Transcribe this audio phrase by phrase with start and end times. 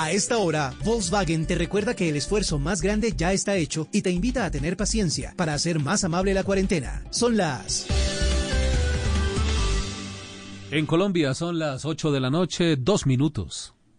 [0.00, 4.02] A esta hora, Volkswagen te recuerda que el esfuerzo más grande ya está hecho y
[4.02, 7.02] te invita a tener paciencia para hacer más amable la cuarentena.
[7.10, 7.84] Son las...
[10.70, 13.74] En Colombia son las 8 de la noche, dos minutos.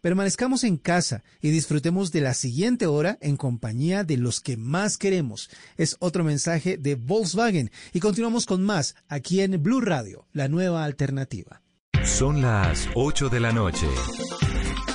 [0.00, 4.98] permanezcamos en casa y disfrutemos de la siguiente hora en compañía de los que más
[4.98, 5.50] queremos.
[5.76, 10.84] Es otro mensaje de Volkswagen y continuamos con más aquí en Blue Radio, la nueva
[10.84, 11.62] alternativa.
[12.04, 13.86] Son las 8 de la noche.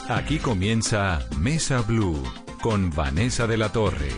[0.09, 2.21] Aquí comienza Mesa Blue
[2.61, 4.09] con Vanessa de la Torre.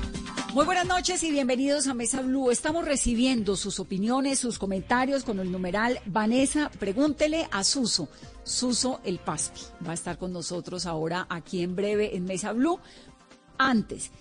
[0.56, 2.50] Muy buenas noches y bienvenidos a Mesa Blue.
[2.50, 8.08] Estamos recibiendo sus opiniones, sus comentarios con el numeral Vanessa, pregúntele a Suso.
[8.46, 12.80] Suso el Paspi va a estar con nosotros ahora aquí en breve en Mesa Blue.
[13.58, 14.12] Antes,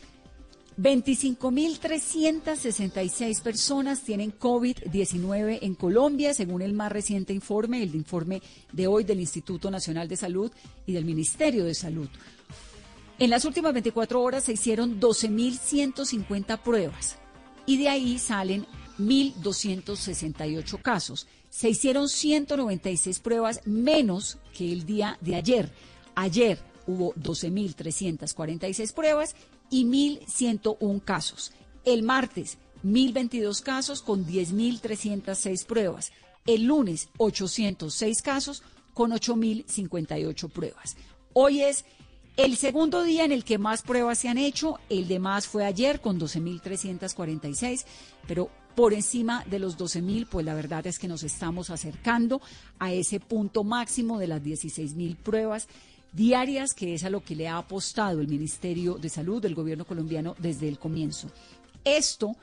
[0.77, 8.43] 25.366 personas tienen COVID-19 en Colombia, según el más reciente informe, el informe
[8.73, 10.51] de hoy del Instituto Nacional de Salud
[10.85, 12.09] y del Ministerio de Salud.
[13.19, 17.17] En las últimas 24 horas se hicieron 12.150 pruebas
[17.65, 18.67] y de ahí salen
[18.99, 21.29] 1.268 casos.
[21.49, 25.71] Se hicieron 196 pruebas menos que el día de ayer.
[26.17, 29.37] Ayer hubo 12.346 pruebas
[29.71, 31.53] y 1.101 casos.
[31.85, 36.13] El martes, 1.022 casos con 10.306 pruebas.
[36.47, 40.97] El lunes, 806 casos con 8.058 pruebas.
[41.33, 41.85] Hoy es
[42.37, 44.81] el segundo día en el que más pruebas se han hecho.
[44.89, 47.85] El de más fue ayer con 12.346,
[48.27, 52.41] pero por encima de los 12.000, pues la verdad es que nos estamos acercando
[52.79, 55.69] a ese punto máximo de las 16.000 pruebas
[56.13, 59.85] diarias, que es a lo que le ha apostado el Ministerio de Salud del gobierno
[59.85, 61.31] colombiano desde el comienzo.
[61.85, 62.37] Esto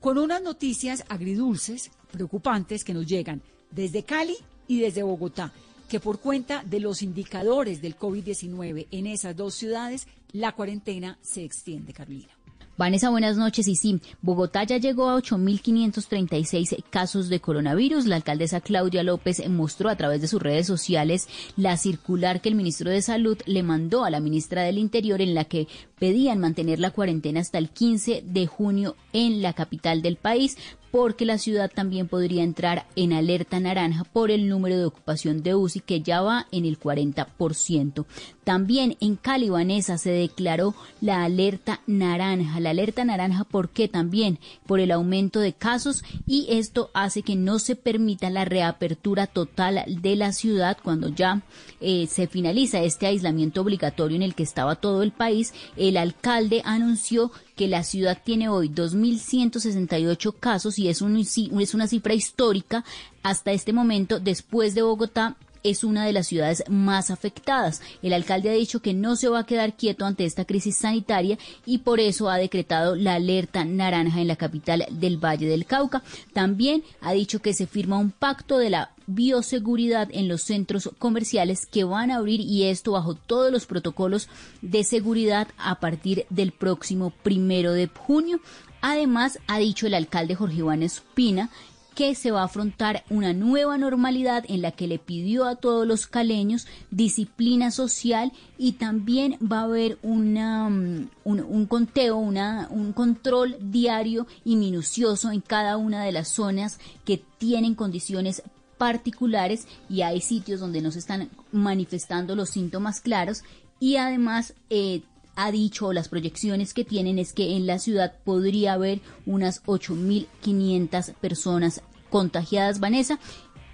[0.00, 4.36] con unas noticias agridulces, preocupantes, que nos llegan desde Cali
[4.68, 5.52] y desde Bogotá,
[5.88, 11.44] que por cuenta de los indicadores del COVID-19 en esas dos ciudades, la cuarentena se
[11.44, 12.36] extiende, Carolina.
[12.78, 13.68] Vanessa, buenas noches.
[13.68, 18.04] Y sí, Bogotá ya llegó a 8.536 casos de coronavirus.
[18.04, 21.26] La alcaldesa Claudia López mostró a través de sus redes sociales
[21.56, 25.34] la circular que el ministro de Salud le mandó a la ministra del Interior en
[25.34, 25.68] la que
[25.98, 30.58] pedían mantener la cuarentena hasta el 15 de junio en la capital del país
[30.90, 35.54] porque la ciudad también podría entrar en alerta naranja por el número de ocupación de
[35.54, 38.06] UCI que ya va en el 40%.
[38.44, 42.60] También en Cali, Vanessa, se declaró la alerta naranja.
[42.60, 43.88] La alerta naranja, ¿por qué?
[43.88, 49.26] También por el aumento de casos y esto hace que no se permita la reapertura
[49.26, 51.42] total de la ciudad cuando ya
[51.80, 55.52] eh, se finaliza este aislamiento obligatorio en el que estaba todo el país.
[55.76, 61.88] El alcalde anunció que la ciudad tiene hoy 2.168 casos y es, un, es una
[61.88, 62.84] cifra histórica
[63.22, 65.36] hasta este momento después de Bogotá
[65.70, 67.82] es una de las ciudades más afectadas.
[68.02, 71.38] El alcalde ha dicho que no se va a quedar quieto ante esta crisis sanitaria
[71.64, 76.02] y por eso ha decretado la alerta naranja en la capital del Valle del Cauca.
[76.32, 81.66] También ha dicho que se firma un pacto de la bioseguridad en los centros comerciales
[81.66, 84.28] que van a abrir y esto bajo todos los protocolos
[84.62, 88.40] de seguridad a partir del próximo primero de junio.
[88.80, 91.50] Además, ha dicho el alcalde Jorge Iván Espina
[91.96, 95.86] que se va a afrontar una nueva normalidad en la que le pidió a todos
[95.86, 103.56] los caleños disciplina social y también va a haber mm, un, conteo, una, un control
[103.58, 108.42] diario y minucioso en cada una de las zonas que tienen condiciones
[108.76, 113.42] particulares y hay sitios donde no se están manifestando los síntomas claros
[113.80, 115.00] y además eh,
[115.36, 121.14] ha dicho las proyecciones que tienen es que en la ciudad podría haber unas 8.500
[121.14, 123.20] personas contagiadas, Vanessa,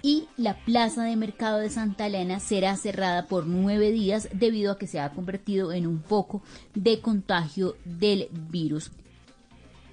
[0.01, 4.77] y la plaza de mercado de Santa Elena será cerrada por nueve días debido a
[4.77, 6.43] que se ha convertido en un foco
[6.75, 8.91] de contagio del virus.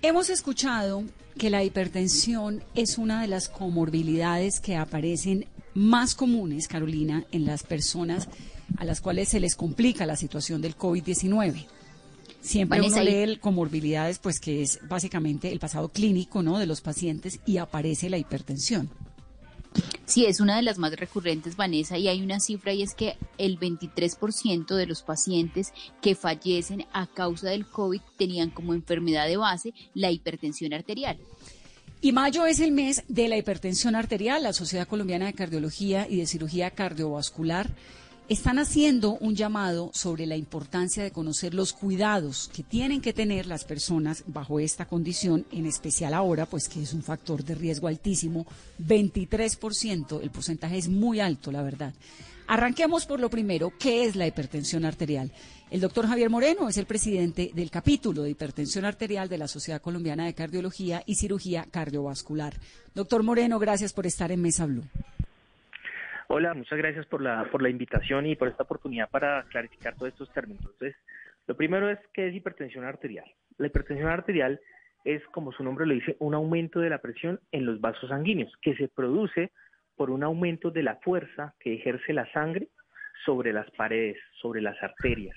[0.02, 1.04] Hemos escuchado
[1.38, 7.62] que la hipertensión es una de las comorbilidades que aparecen más comunes, Carolina, en las
[7.62, 8.28] personas
[8.76, 11.66] a las cuales se les complica la situación del COVID-19.
[12.40, 16.58] Siempre uno lee comorbilidades, pues que es básicamente el pasado clínico, ¿no?
[16.58, 18.90] De los pacientes y aparece la hipertensión.
[20.04, 23.16] Sí, es una de las más recurrentes, Vanessa, y hay una cifra y es que
[23.38, 29.36] el 23% de los pacientes que fallecen a causa del COVID tenían como enfermedad de
[29.36, 31.18] base la hipertensión arterial.
[32.00, 34.42] Y mayo es el mes de la hipertensión arterial.
[34.42, 37.70] La Sociedad Colombiana de Cardiología y de Cirugía Cardiovascular
[38.30, 43.46] están haciendo un llamado sobre la importancia de conocer los cuidados que tienen que tener
[43.46, 47.88] las personas bajo esta condición, en especial ahora, pues que es un factor de riesgo
[47.88, 48.46] altísimo,
[48.86, 51.92] 23%, el porcentaje es muy alto, la verdad.
[52.46, 55.32] Arranquemos por lo primero, ¿qué es la hipertensión arterial?
[55.68, 59.82] El doctor Javier Moreno es el presidente del capítulo de hipertensión arterial de la Sociedad
[59.82, 62.54] Colombiana de Cardiología y Cirugía Cardiovascular.
[62.94, 64.84] Doctor Moreno, gracias por estar en Mesa Blue.
[66.32, 70.12] Hola, muchas gracias por la, por la invitación y por esta oportunidad para clarificar todos
[70.12, 70.62] estos términos.
[70.62, 70.94] Entonces,
[71.48, 73.24] lo primero es qué es hipertensión arterial.
[73.58, 74.60] La hipertensión arterial
[75.04, 78.52] es, como su nombre lo dice, un aumento de la presión en los vasos sanguíneos
[78.62, 79.50] que se produce
[79.96, 82.68] por un aumento de la fuerza que ejerce la sangre
[83.24, 85.36] sobre las paredes, sobre las arterias.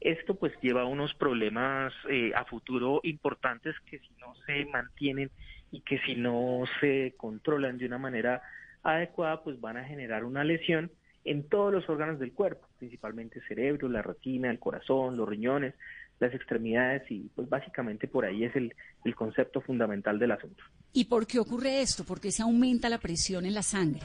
[0.00, 5.30] Esto pues lleva a unos problemas eh, a futuro importantes que si no se mantienen
[5.70, 8.40] y que si no se controlan de una manera
[8.82, 10.90] adecuada pues van a generar una lesión
[11.24, 15.74] en todos los órganos del cuerpo, principalmente el cerebro, la retina, el corazón, los riñones,
[16.18, 18.74] las extremidades y pues básicamente por ahí es el,
[19.04, 20.64] el concepto fundamental del asunto.
[20.92, 22.04] ¿Y por qué ocurre esto?
[22.04, 24.02] ¿Por qué se aumenta la presión en la sangre?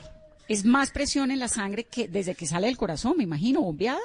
[0.48, 4.00] ¿Es más presión en la sangre que desde que sale del corazón, me imagino, bombeada?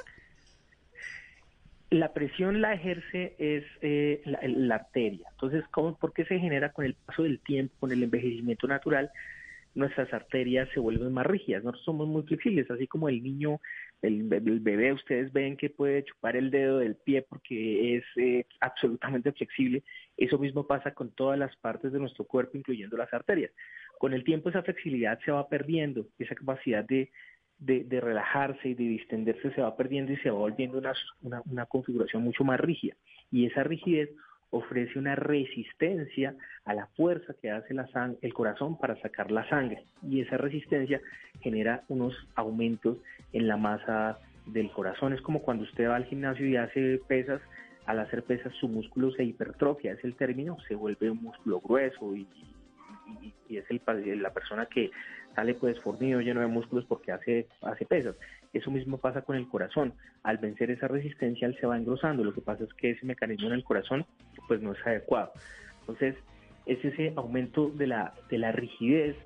[1.91, 5.29] La presión la ejerce es eh, la, arteria.
[5.33, 9.11] Entonces, ¿cómo, ¿por qué se genera con el paso del tiempo, con el envejecimiento natural?
[9.75, 11.65] Nuestras arterias se vuelven más rígidas.
[11.65, 13.61] Nosotros somos muy flexibles, así como el niño,
[14.03, 19.33] el, bebé, ustedes ven que puede chupar el dedo del pie porque es eh, absolutamente
[19.33, 19.83] flexible.
[20.17, 23.51] Eso mismo pasa con todas las partes de nuestro cuerpo, incluyendo las arterias.
[23.99, 27.11] Con el tiempo esa flexibilidad se va perdiendo, esa capacidad de,
[27.63, 30.93] de, relajarse y de distenderse se va perdiendo y se va volviendo una,
[31.45, 32.97] una, configuración mucho más rígida.
[33.31, 34.11] Y esa rigidez
[34.52, 36.34] ofrece una resistencia
[36.64, 37.88] a la fuerza que hace la
[38.20, 39.84] el corazón para sacar la sangre.
[40.02, 41.00] Y esa resistencia
[41.40, 42.99] genera unos aumentos
[43.32, 45.14] en la masa del corazón.
[45.14, 47.40] Es como cuando usted va al gimnasio y hace pesas,
[47.87, 52.14] al hacer pesas su músculo se hipertrofia, es el término, se vuelve un músculo grueso
[52.14, 52.28] y,
[53.49, 53.81] y, es el,
[54.22, 54.90] la persona que
[55.34, 58.16] sale pues fornido, lleno de músculos porque hace, hace pesas.
[58.52, 59.94] Eso mismo pasa con el corazón.
[60.22, 62.22] Al vencer esa resistencia, él se va engrosando.
[62.22, 64.04] Lo que pasa es que ese mecanismo en el corazón
[64.46, 65.32] pues no es adecuado.
[65.81, 66.16] Entonces,
[66.66, 69.16] es ese aumento de la, de la rigidez,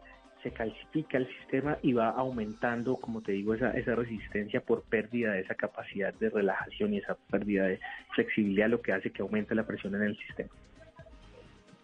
[0.43, 5.33] se calcifica el sistema y va aumentando, como te digo, esa, esa resistencia por pérdida
[5.33, 7.81] de esa capacidad de relajación y esa pérdida de
[8.15, 10.51] flexibilidad, lo que hace que aumente la presión en el sistema.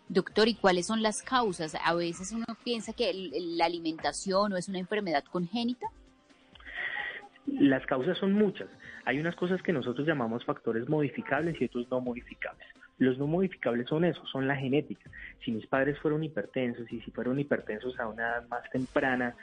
[0.09, 1.75] Doctor, ¿y cuáles son las causas?
[1.83, 3.13] A veces uno piensa que
[3.57, 5.87] la alimentación o es una enfermedad congénita.
[7.61, 8.69] Las causas son muchas.
[9.05, 12.67] Hay unas cosas que nosotros llamamos factores modificables y otros no modificables.
[12.99, 15.11] Los no modificables son eso, son la genética.
[15.45, 19.35] Si mis padres fueron hipertensos y si fueron hipertensos a una edad más temprana,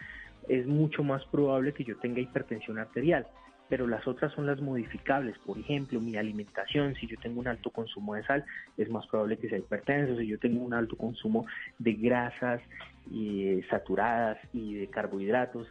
[0.47, 3.27] es mucho más probable que yo tenga hipertensión arterial
[3.69, 5.37] pero las otras son las modificables.
[5.45, 8.43] Por ejemplo, mi alimentación, si yo tengo un alto consumo de sal,
[8.77, 10.17] es más probable que sea hipertenso.
[10.17, 11.45] Si yo tengo un alto consumo
[11.77, 12.61] de grasas
[13.11, 15.67] y, saturadas y de carbohidratos,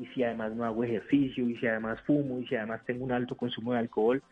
[0.00, 3.12] y si además no hago ejercicio, y si además fumo, y si además tengo un
[3.12, 4.22] alto consumo de alcohol,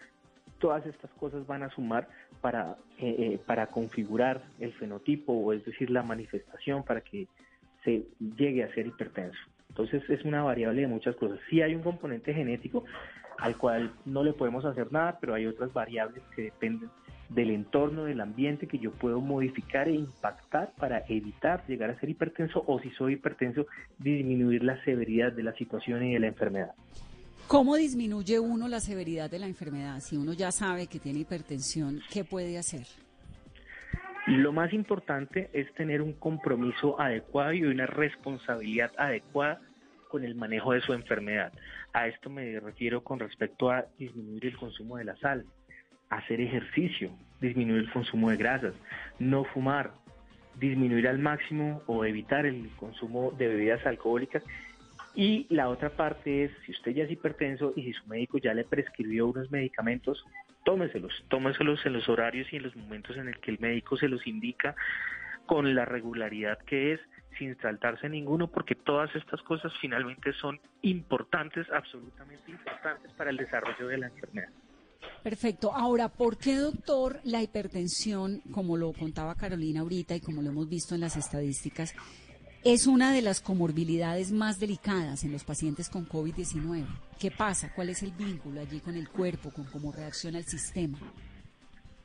[0.59, 2.09] todas estas cosas van a sumar
[2.41, 7.27] para, eh, eh, para configurar el fenotipo, o es decir, la manifestación para que
[7.85, 9.39] se llegue a ser hipertenso.
[9.69, 11.39] Entonces es una variable de muchas cosas.
[11.51, 12.85] Sí hay un componente genético
[13.39, 16.89] al cual no le podemos hacer nada, pero hay otras variables que dependen
[17.29, 22.11] del entorno, del ambiente que yo puedo modificar e impactar para evitar llegar a ser
[22.11, 23.67] hipertenso o si soy hipertenso,
[23.99, 26.75] disminuir la severidad de la situación y de la enfermedad.
[27.47, 30.01] ¿Cómo disminuye uno la severidad de la enfermedad?
[30.01, 32.87] Si uno ya sabe que tiene hipertensión, ¿qué puede hacer?
[34.27, 39.61] Lo más importante es tener un compromiso adecuado y una responsabilidad adecuada
[40.09, 41.53] con el manejo de su enfermedad.
[41.93, 45.45] A esto me refiero con respecto a disminuir el consumo de la sal,
[46.17, 48.75] hacer ejercicio, disminuir el consumo de grasas,
[49.19, 49.93] no fumar,
[50.59, 54.43] disminuir al máximo o evitar el consumo de bebidas alcohólicas.
[55.15, 58.53] Y la otra parte es, si usted ya es hipertenso y si su médico ya
[58.53, 60.25] le prescribió unos medicamentos,
[60.65, 64.09] tómeselos, tómeselos en los horarios y en los momentos en el que el médico se
[64.09, 64.75] los indica
[65.47, 67.01] con la regularidad que es,
[67.39, 73.89] sin saltarse ninguno, porque todas estas cosas finalmente son importantes, absolutamente importantes para el desarrollo
[73.89, 74.51] de la enfermedad.
[75.23, 75.73] Perfecto.
[75.73, 80.69] Ahora, ¿por qué, doctor, la hipertensión, como lo contaba Carolina ahorita y como lo hemos
[80.69, 81.95] visto en las estadísticas,
[82.65, 86.87] es una de las comorbilidades más delicadas en los pacientes con COVID-19.
[87.19, 87.73] ¿Qué pasa?
[87.75, 90.99] ¿Cuál es el vínculo allí con el cuerpo, con cómo reacciona el sistema?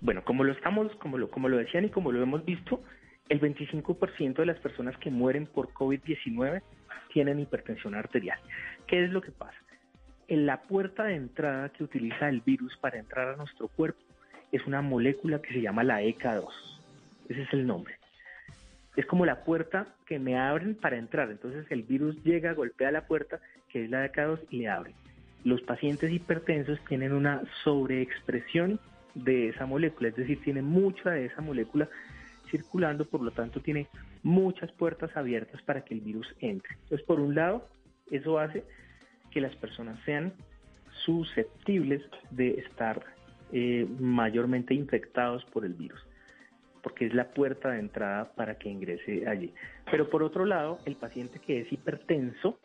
[0.02, 2.82] Bueno, como lo estamos, como lo, como lo decían y como lo hemos visto,
[3.30, 6.62] el 25% de las personas que mueren por COVID-19
[7.14, 8.40] tienen hipertensión arterial.
[8.88, 9.58] ¿Qué es lo que pasa?
[10.30, 14.00] En la puerta de entrada que utiliza el virus para entrar a nuestro cuerpo
[14.52, 16.48] es una molécula que se llama la ECA2.
[17.30, 17.96] Ese es el nombre.
[18.96, 21.32] Es como la puerta que me abren para entrar.
[21.32, 24.94] Entonces el virus llega, golpea la puerta, que es la ECA2, y le abre.
[25.44, 28.80] Los pacientes hipertensos tienen una sobreexpresión
[29.16, 31.90] de esa molécula, es decir, tiene mucha de esa molécula
[32.52, 33.88] circulando, por lo tanto tiene
[34.22, 36.76] muchas puertas abiertas para que el virus entre.
[36.84, 37.68] Entonces, por un lado,
[38.12, 38.64] eso hace
[39.32, 40.34] que las personas sean
[41.06, 43.04] susceptibles de estar
[43.52, 46.00] eh, mayormente infectados por el virus,
[46.84, 49.54] porque es la puerta de entrada para que ingrese allí.
[49.90, 52.60] Pero por otro lado, el paciente que es hipertenso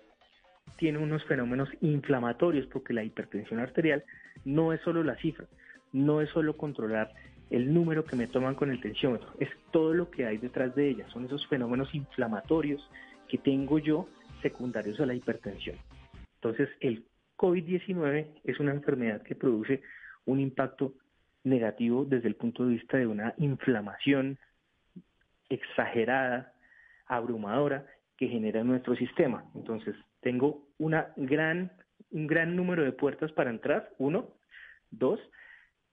[0.77, 4.05] tiene unos fenómenos inflamatorios, porque la hipertensión arterial
[4.45, 5.47] no es solo la cifra,
[5.93, 7.13] no es solo controlar
[7.51, 10.89] el número que me toman con el tensiómetro, es todo lo que hay detrás de
[10.89, 12.91] ella, son esos fenómenos inflamatorios
[13.29, 14.09] que tengo yo
[14.43, 15.77] secundarios a la hipertensión.
[16.45, 17.07] Entonces, el
[17.39, 19.81] COVID-19 es una enfermedad que produce
[20.27, 20.93] un impacto
[21.43, 24.39] negativo desde el punto de vista de una inflamación
[25.49, 26.53] exagerada,
[27.07, 27.87] abrumadora,
[28.19, 29.43] que genera nuestro sistema.
[29.55, 31.73] Entonces, tengo una gran,
[32.11, 34.29] un gran número de puertas para entrar, uno.
[34.91, 35.21] Dos,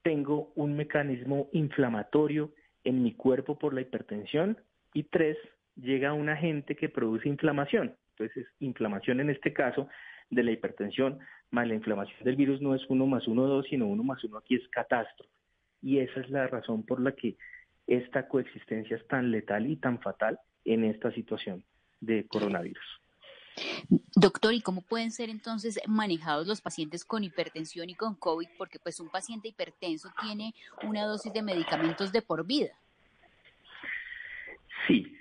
[0.02, 2.52] tengo un mecanismo inflamatorio
[2.84, 4.58] en mi cuerpo por la hipertensión.
[4.94, 5.38] Y tres,
[5.78, 7.96] llega un agente que produce inflamación.
[8.18, 9.88] Entonces, inflamación en este caso
[10.32, 11.20] de la hipertensión
[11.52, 14.38] más la inflamación del virus no es uno más uno dos, sino uno más uno
[14.38, 15.30] aquí es catástrofe.
[15.82, 17.38] Y esa es la razón por la que
[17.88, 21.64] esta coexistencia es tan letal y tan fatal en esta situación
[22.00, 23.02] de coronavirus.
[24.16, 28.48] Doctor, ¿y cómo pueden ser entonces manejados los pacientes con hipertensión y con COVID?
[28.58, 32.72] Porque pues un paciente hipertenso tiene una dosis de medicamentos de por vida.
[34.88, 35.14] Sí,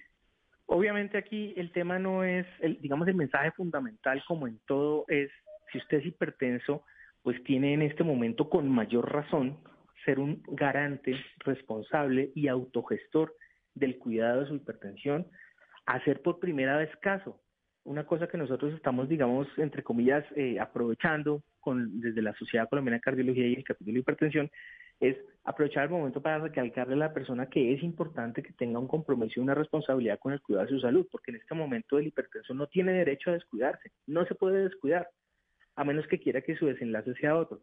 [0.70, 5.30] obviamente aquí el tema no es, el, digamos, el mensaje fundamental como en todo es,
[5.72, 6.84] si usted es hipertenso,
[7.22, 9.58] pues tiene en este momento con mayor razón
[10.04, 13.34] ser un garante responsable y autogestor
[13.74, 15.26] del cuidado de su hipertensión,
[15.86, 17.40] hacer por primera vez caso.
[17.84, 22.98] Una cosa que nosotros estamos, digamos, entre comillas, eh, aprovechando con, desde la Sociedad Colombiana
[22.98, 24.50] de Cardiología y el capítulo de hipertensión,
[25.00, 28.86] es aprovechar el momento para recalcarle a la persona que es importante que tenga un
[28.86, 32.06] compromiso y una responsabilidad con el cuidado de su salud, porque en este momento el
[32.06, 35.08] hipertenso no tiene derecho a descuidarse, no se puede descuidar,
[35.76, 37.60] a menos que quiera que su desenlace sea otro.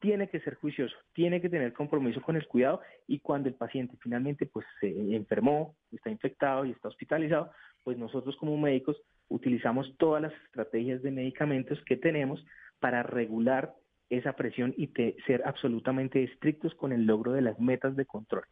[0.00, 3.96] Tiene que ser juicioso, tiene que tener compromiso con el cuidado y cuando el paciente
[4.00, 7.50] finalmente pues se enfermó, está infectado y está hospitalizado,
[7.84, 8.96] pues nosotros como médicos
[9.28, 12.44] utilizamos todas las estrategias de medicamentos que tenemos
[12.78, 13.74] para regular
[14.10, 14.88] esa presión y
[15.26, 18.44] ser absolutamente estrictos con el logro de las metas de control.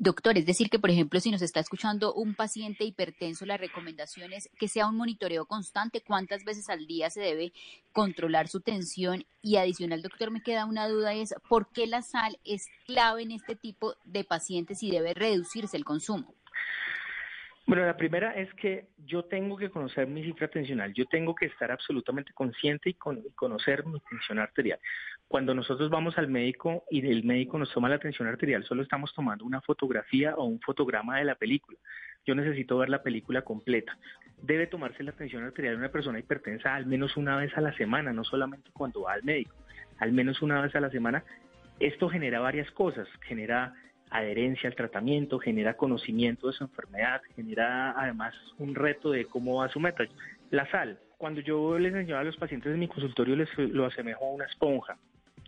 [0.00, 4.32] Doctor, es decir, que por ejemplo, si nos está escuchando un paciente hipertenso, la recomendación
[4.32, 7.52] es que sea un monitoreo constante, cuántas veces al día se debe
[7.90, 9.24] controlar su tensión.
[9.42, 13.32] Y adicional, doctor, me queda una duda, es por qué la sal es clave en
[13.32, 16.32] este tipo de pacientes y debe reducirse el consumo.
[17.68, 21.44] Bueno, la primera es que yo tengo que conocer mi cifra tensional, yo tengo que
[21.44, 24.78] estar absolutamente consciente y, conocer mi tensión arterial.
[25.28, 29.12] Cuando nosotros vamos al médico y el médico nos toma la tensión arterial, solo estamos
[29.12, 31.76] tomando una fotografía o un fotograma de la película.
[32.24, 33.98] Yo necesito ver la película completa.
[34.40, 37.74] Debe tomarse la tensión arterial de una persona hipertensa al menos una vez a la
[37.74, 39.54] semana, no solamente cuando va al médico,
[39.98, 41.22] al menos una vez a la semana.
[41.80, 43.74] Esto genera varias cosas, genera
[44.10, 49.68] adherencia al tratamiento, genera conocimiento de su enfermedad, genera además un reto de cómo va
[49.68, 50.04] su meta.
[50.50, 54.26] La sal, cuando yo les enseño a los pacientes de mi consultorio, les lo asemejo
[54.26, 54.96] a una esponja.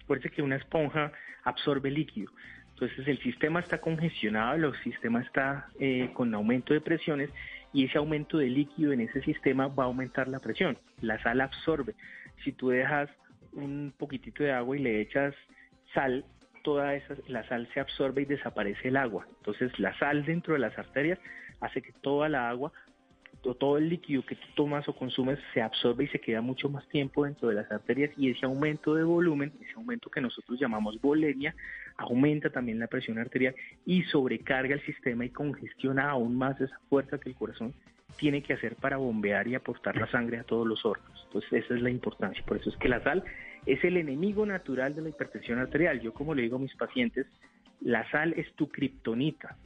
[0.03, 1.13] Acuérdense que una esponja
[1.45, 2.31] absorbe líquido.
[2.75, 7.31] Entonces el sistema está congestionado, el sistema está eh, con aumento de presiones
[7.73, 10.79] y ese aumento de líquido en ese sistema va a aumentar la presión.
[11.01, 11.95] La sal absorbe.
[12.43, 13.11] Si tú dejas
[13.53, 15.35] un poquitito de agua y le echas
[15.93, 16.25] sal,
[16.63, 19.27] toda esa, la sal se absorbe y desaparece el agua.
[19.39, 21.19] Entonces la sal dentro de las arterias
[21.61, 22.73] hace que toda la agua
[23.43, 26.69] o todo el líquido que tú tomas o consumes se absorbe y se queda mucho
[26.69, 30.59] más tiempo dentro de las arterias y ese aumento de volumen, ese aumento que nosotros
[30.61, 31.55] llamamos volemia,
[31.97, 33.55] aumenta también la presión arterial
[33.87, 37.73] y sobrecarga el sistema y congestiona aún más esa fuerza que el corazón
[38.17, 41.23] tiene que hacer para bombear y aportar la sangre a todos los órganos.
[41.27, 42.45] Entonces esa es la importancia.
[42.45, 43.25] Por eso es que la sal
[43.67, 46.01] es el enemigo natural de la hipertensión arterial.
[46.01, 47.27] Yo como le digo a mis pacientes,
[47.81, 49.57] la sal es tu kriptonita.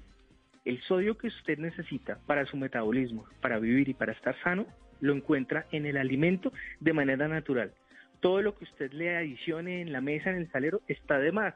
[0.65, 4.67] El sodio que usted necesita para su metabolismo, para vivir y para estar sano,
[5.01, 7.73] lo encuentra en el alimento de manera natural.
[8.21, 11.55] Todo lo que usted le adicione en la mesa, en el salero, está de más.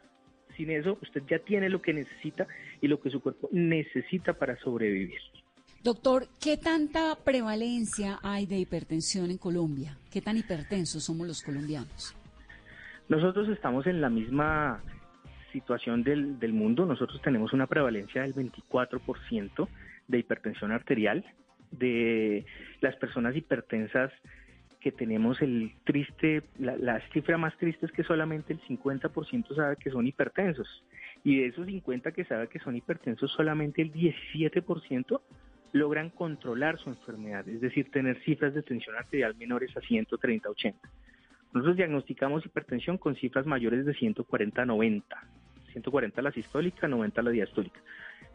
[0.56, 2.46] Sin eso, usted ya tiene lo que necesita
[2.80, 5.20] y lo que su cuerpo necesita para sobrevivir.
[5.82, 9.96] Doctor, ¿qué tanta prevalencia hay de hipertensión en Colombia?
[10.10, 12.17] ¿Qué tan hipertensos somos los colombianos?
[13.08, 14.82] Nosotros estamos en la misma
[15.52, 16.84] situación del, del mundo.
[16.84, 19.68] Nosotros tenemos una prevalencia del 24%
[20.08, 21.24] de hipertensión arterial.
[21.70, 22.46] De
[22.80, 24.10] las personas hipertensas
[24.80, 29.76] que tenemos el triste, la, la, cifra más triste es que solamente el 50% sabe
[29.76, 30.84] que son hipertensos.
[31.24, 35.20] Y de esos 50 que sabe que son hipertensos, solamente el 17%
[35.72, 40.74] logran controlar su enfermedad, es decir, tener cifras de tensión arterial menores a 130-80.
[41.58, 45.02] Nosotros diagnosticamos hipertensión con cifras mayores de 140-90.
[45.72, 47.80] 140 la sistólica, 90 la diastólica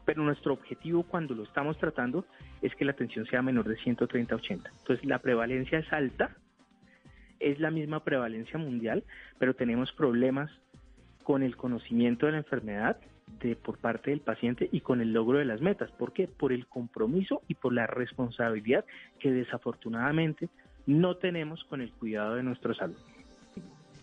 [0.05, 2.25] pero nuestro objetivo cuando lo estamos tratando
[2.61, 4.69] es que la tensión sea menor de 130-80.
[4.79, 6.35] Entonces la prevalencia es alta,
[7.39, 9.03] es la misma prevalencia mundial,
[9.39, 10.51] pero tenemos problemas
[11.23, 12.97] con el conocimiento de la enfermedad
[13.39, 15.91] de, por parte del paciente y con el logro de las metas.
[15.91, 16.27] ¿Por qué?
[16.27, 18.85] Por el compromiso y por la responsabilidad
[19.19, 20.49] que desafortunadamente
[20.85, 22.97] no tenemos con el cuidado de nuestra salud.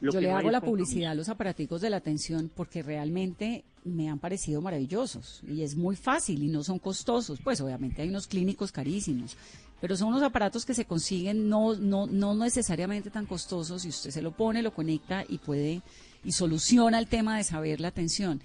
[0.01, 4.19] Yo le hago la publicidad a los aparaticos de la atención porque realmente me han
[4.19, 7.39] parecido maravillosos y es muy fácil y no son costosos.
[7.43, 9.37] Pues obviamente hay unos clínicos carísimos,
[9.81, 14.11] pero son unos aparatos que se consiguen no, no, no necesariamente tan costosos y usted
[14.11, 15.83] se lo pone, lo conecta y puede
[16.25, 18.41] y soluciona el tema de saber la atención.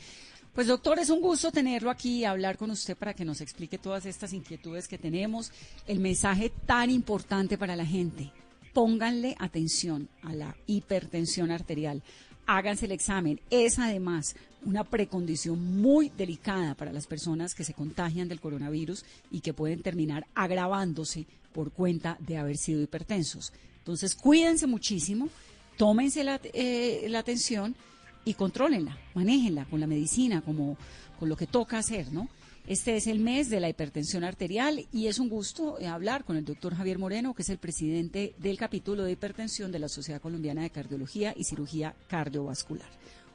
[0.53, 3.77] Pues doctor, es un gusto tenerlo aquí y hablar con usted para que nos explique
[3.77, 5.51] todas estas inquietudes que tenemos,
[5.85, 8.31] el mensaje tan importante para la gente
[8.75, 12.03] pónganle atención a la hipertensión arterial.
[12.45, 13.39] Háganse el examen.
[13.49, 19.39] Es además una precondición muy delicada para las personas que se contagian del coronavirus y
[19.39, 23.53] que pueden terminar agravándose por cuenta de haber sido hipertensos.
[23.77, 25.29] Entonces, cuídense muchísimo,
[25.77, 27.77] tómense la, eh, la atención
[28.25, 30.75] y contrólenla, manéjenla con la medicina, como
[31.17, 32.27] con lo que toca hacer, ¿no?
[32.67, 36.35] Este es el mes de la hipertensión arterial y es un gusto eh, hablar con
[36.35, 40.19] el doctor Javier Moreno, que es el presidente del capítulo de hipertensión de la Sociedad
[40.19, 42.87] Colombiana de Cardiología y Cirugía Cardiovascular.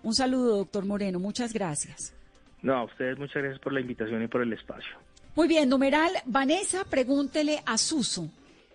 [0.02, 1.20] Un saludo, doctor Moreno.
[1.20, 2.12] Muchas gracias.
[2.62, 4.96] No, a ustedes muchas gracias por la invitación y por el espacio.
[5.36, 8.28] Muy bien, numeral, Vanessa, pregúntele a Suso.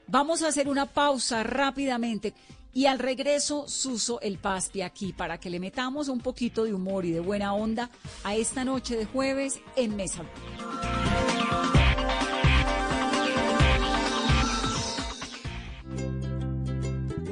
[0.08, 2.34] Vamos a hacer una pausa rápidamente.
[2.76, 7.06] Y al regreso, Suso el Paspi aquí para que le metamos un poquito de humor
[7.06, 7.90] y de buena onda
[8.26, 10.24] a esta noche de jueves en Mesa.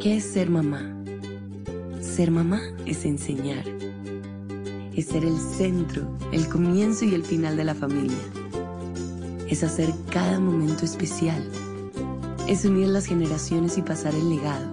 [0.01, 0.95] ¿Qué es ser mamá?
[1.99, 3.65] Ser mamá es enseñar.
[4.95, 8.17] Es ser el centro, el comienzo y el final de la familia.
[9.49, 11.45] Es hacer cada momento especial.
[12.47, 14.72] Es unir las generaciones y pasar el legado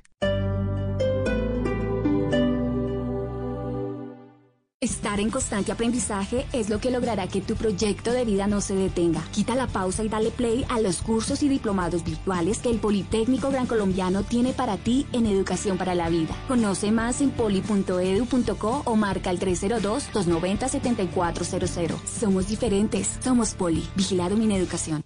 [5.21, 9.21] En constante aprendizaje es lo que logrará que tu proyecto de vida no se detenga.
[9.31, 13.51] Quita la pausa y dale play a los cursos y diplomados virtuales que el Politécnico
[13.51, 16.35] Gran Colombiano tiene para ti en Educación para la Vida.
[16.47, 21.95] Conoce más en poli.edu.co o marca el 302-290-7400.
[22.05, 23.87] Somos diferentes, somos Poli.
[23.95, 25.03] Vigilado Mineducación.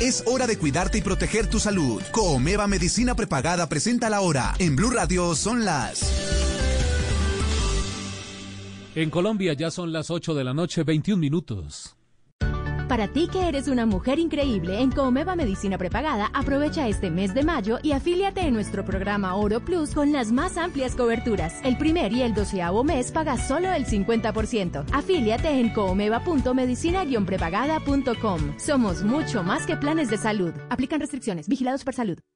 [0.00, 2.02] Es hora de cuidarte y proteger tu salud.
[2.10, 4.52] Comeva Medicina Prepagada presenta la hora.
[4.58, 6.31] En Blue Radio son las...
[8.94, 11.96] En Colombia ya son las 8 de la noche, 21 minutos.
[12.90, 17.42] Para ti que eres una mujer increíble, en Comeva Medicina Prepagada, aprovecha este mes de
[17.42, 21.58] mayo y afíliate en nuestro programa Oro Plus con las más amplias coberturas.
[21.64, 24.84] El primer y el doceavo mes paga solo el 50%.
[24.92, 28.58] Afíliate en comeva.medicina-prepagada.com.
[28.58, 30.52] Somos mucho más que planes de salud.
[30.68, 31.48] Aplican restricciones.
[31.48, 32.18] Vigilados por salud.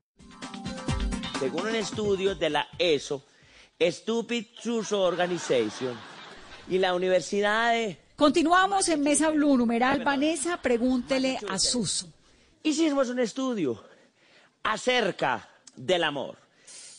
[1.39, 3.23] Según un estudio de la ESO,
[3.79, 5.97] Stupid Social Organization,
[6.69, 7.99] y la Universidad de...
[8.15, 12.07] Continuamos en Mesa Blue, numeral Vanessa, pregúntele a Suso.
[12.61, 13.83] Hicimos un estudio
[14.63, 16.37] acerca del amor.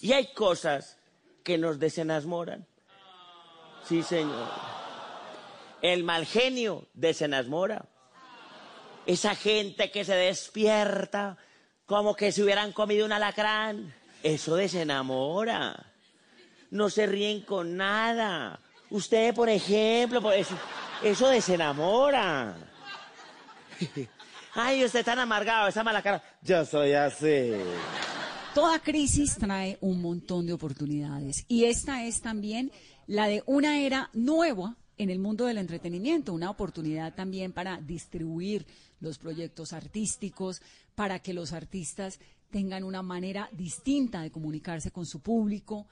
[0.01, 0.99] Y hay cosas
[1.43, 2.67] que nos desenasmoran.
[3.89, 4.49] Sí, señor.
[5.81, 7.87] El mal genio desenasmora.
[9.07, 11.37] Esa gente que se despierta
[11.87, 13.95] como que si hubieran comido un alacrán.
[14.23, 15.94] Eso desenamora.
[16.75, 18.59] No se ríen con nada.
[18.91, 22.57] Usted, por ejemplo, eso desenamora.
[24.55, 26.21] Ay, usted tan amargado, esa mala cara.
[26.43, 27.53] Yo soy así.
[28.57, 32.73] Toda crisis trae un montón de oportunidades y esta es también
[33.07, 38.67] la de una era nueva en el mundo del entretenimiento, una oportunidad también para distribuir
[38.99, 40.61] los proyectos artísticos,
[40.97, 42.19] para que los artistas
[42.51, 45.87] tengan una manera distinta de comunicarse con su público,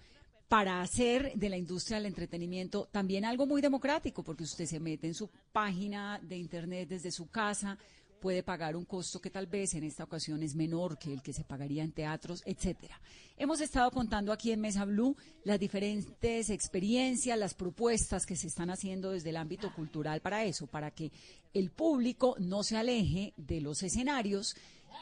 [0.52, 5.06] para hacer de la industria del entretenimiento también algo muy democrático, porque usted se mete
[5.06, 7.78] en su página de internet desde su casa,
[8.20, 11.32] puede pagar un costo que tal vez en esta ocasión es menor que el que
[11.32, 13.00] se pagaría en teatros, etcétera.
[13.38, 18.68] Hemos estado contando aquí en Mesa Blue las diferentes experiencias, las propuestas que se están
[18.68, 21.12] haciendo desde el ámbito cultural para eso, para que
[21.54, 24.54] el público no se aleje de los escenarios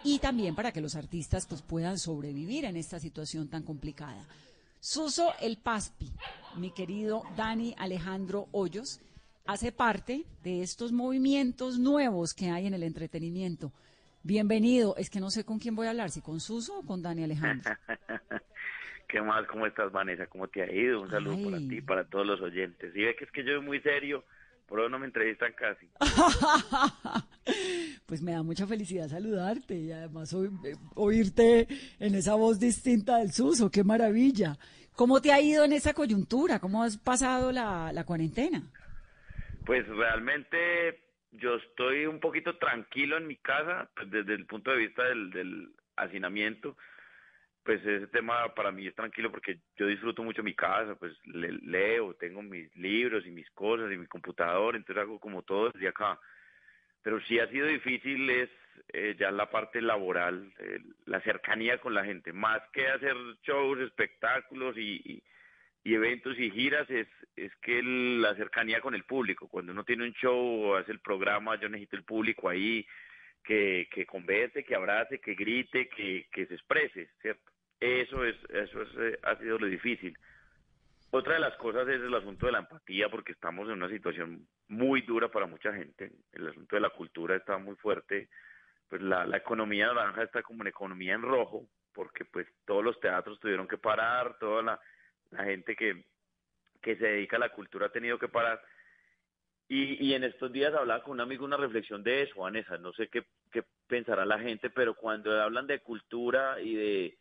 [0.04, 4.28] y también para que los artistas pues puedan sobrevivir en esta situación tan complicada.
[4.82, 6.10] Suso El Paspi,
[6.56, 9.02] mi querido Dani Alejandro Hoyos,
[9.46, 13.72] hace parte de estos movimientos nuevos que hay en el entretenimiento.
[14.22, 14.96] Bienvenido.
[14.96, 17.24] Es que no sé con quién voy a hablar, si con Suso o con Dani
[17.24, 17.70] Alejandro.
[19.06, 19.46] ¿Qué más?
[19.48, 20.26] ¿Cómo estás, Vanessa?
[20.28, 21.02] ¿Cómo te ha ido?
[21.02, 22.96] Un saludo para ti, para todos los oyentes.
[22.96, 24.24] Y ve que es que yo soy muy serio,
[24.70, 25.90] por eso no me entrevistan casi.
[28.06, 31.66] pues me da mucha felicidad saludarte y además eh, oírte
[31.98, 33.68] en esa voz distinta del Suso.
[33.68, 34.56] ¡Qué maravilla!
[34.94, 36.60] ¿Cómo te ha ido en esa coyuntura?
[36.60, 38.62] ¿Cómo has pasado la, la cuarentena?
[39.66, 41.02] Pues realmente
[41.32, 45.30] yo estoy un poquito tranquilo en mi casa, pues, desde el punto de vista del,
[45.30, 46.76] del hacinamiento
[47.62, 52.14] pues ese tema para mí es tranquilo porque yo disfruto mucho mi casa, pues leo,
[52.14, 56.18] tengo mis libros y mis cosas y mi computador, entonces hago como todo desde acá.
[57.02, 58.50] Pero sí ha sido difícil es
[58.92, 60.52] eh, ya la parte laboral,
[61.04, 65.22] la cercanía con la gente, más que hacer shows, espectáculos y,
[65.84, 69.48] y, eventos y giras, es, es que la cercanía con el público.
[69.48, 72.86] Cuando uno tiene un show o hace el programa, yo necesito el público ahí,
[73.44, 77.50] que, que converse, que abrace, que grite, que, que se exprese, ¿cierto?
[77.80, 80.16] Eso es, eso es, eh, ha sido lo difícil.
[81.12, 84.46] Otra de las cosas es el asunto de la empatía, porque estamos en una situación
[84.68, 86.12] muy dura para mucha gente.
[86.32, 88.28] El asunto de la cultura está muy fuerte.
[88.88, 93.00] Pues la, la economía naranja está como una economía en rojo, porque pues todos los
[93.00, 94.80] teatros tuvieron que parar, toda la,
[95.30, 96.04] la gente que,
[96.80, 98.62] que se dedica a la cultura ha tenido que parar.
[99.72, 102.92] Y, y en estos días hablaba con un amigo una reflexión de eso, Vanessa, no
[102.92, 107.18] sé qué, qué pensará la gente, pero cuando hablan de cultura y de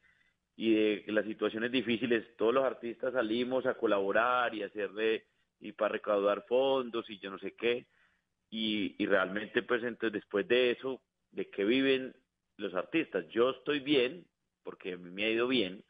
[0.55, 5.27] y de las situaciones difíciles, todos los artistas salimos a colaborar y hacerle
[5.59, 7.85] y para recaudar fondos y yo no sé qué.
[8.49, 12.13] Y, y realmente, pues entonces después de eso, ¿de qué viven
[12.57, 13.25] los artistas?
[13.29, 14.25] Yo estoy bien,
[14.63, 15.81] porque a mí me ha ido bien,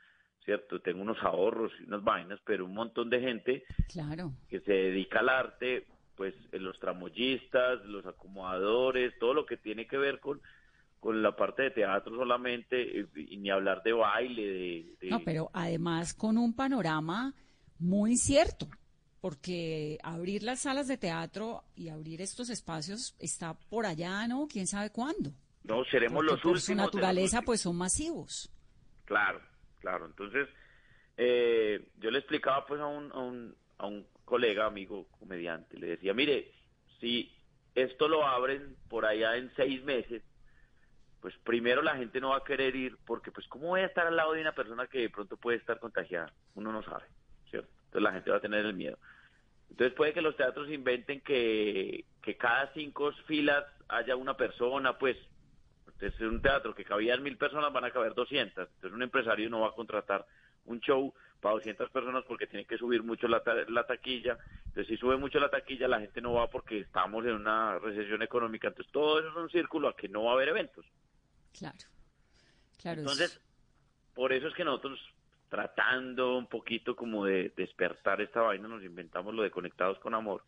[0.45, 0.82] ¿cierto?
[0.82, 4.34] Tengo unos ahorros y unas vainas, pero un montón de gente claro.
[4.50, 5.88] que se dedica al arte,
[6.19, 10.41] pues los tramoyistas, los acomodadores, todo lo que tiene que ver con
[10.99, 16.13] con la parte de teatro solamente y ni hablar de baile, de, No, pero además
[16.13, 17.34] con un panorama
[17.79, 18.67] muy incierto,
[19.21, 24.45] porque abrir las salas de teatro y abrir estos espacios está por allá, ¿no?
[24.51, 25.32] ¿Quién sabe cuándo?
[25.63, 26.63] No, seremos los por últimos.
[26.63, 28.51] su naturaleza, pues son masivos.
[29.05, 29.39] Claro,
[29.79, 30.05] claro.
[30.05, 30.49] Entonces,
[31.15, 35.87] eh, yo le explicaba pues a un, a un, a un colega, amigo, comediante, le
[35.87, 36.51] decía, mire,
[36.99, 37.35] si
[37.73, 40.21] esto lo abren por allá en seis meses,
[41.19, 44.05] pues primero la gente no va a querer ir porque pues cómo voy a estar
[44.07, 47.05] al lado de una persona que de pronto puede estar contagiada, uno no sabe,
[47.49, 47.69] ¿cierto?
[47.85, 48.97] Entonces la gente va a tener el miedo.
[49.71, 55.17] Entonces puede que los teatros inventen que, que cada cinco filas haya una persona, pues
[55.87, 59.61] entonces un teatro que cabían mil personas van a caber 200, entonces un empresario no
[59.61, 60.25] va a contratar
[60.65, 64.38] un show para 200 personas porque tiene que subir mucho la, la taquilla.
[64.67, 68.21] Entonces, si sube mucho la taquilla, la gente no va porque estamos en una recesión
[68.21, 68.67] económica.
[68.67, 70.86] Entonces, todo eso es un círculo a que no va a haber eventos.
[71.58, 71.78] Claro.
[72.82, 73.39] claro Entonces,
[74.13, 74.99] por eso es que nosotros,
[75.49, 80.43] tratando un poquito como de despertar esta vaina, nos inventamos lo de Conectados con Amor.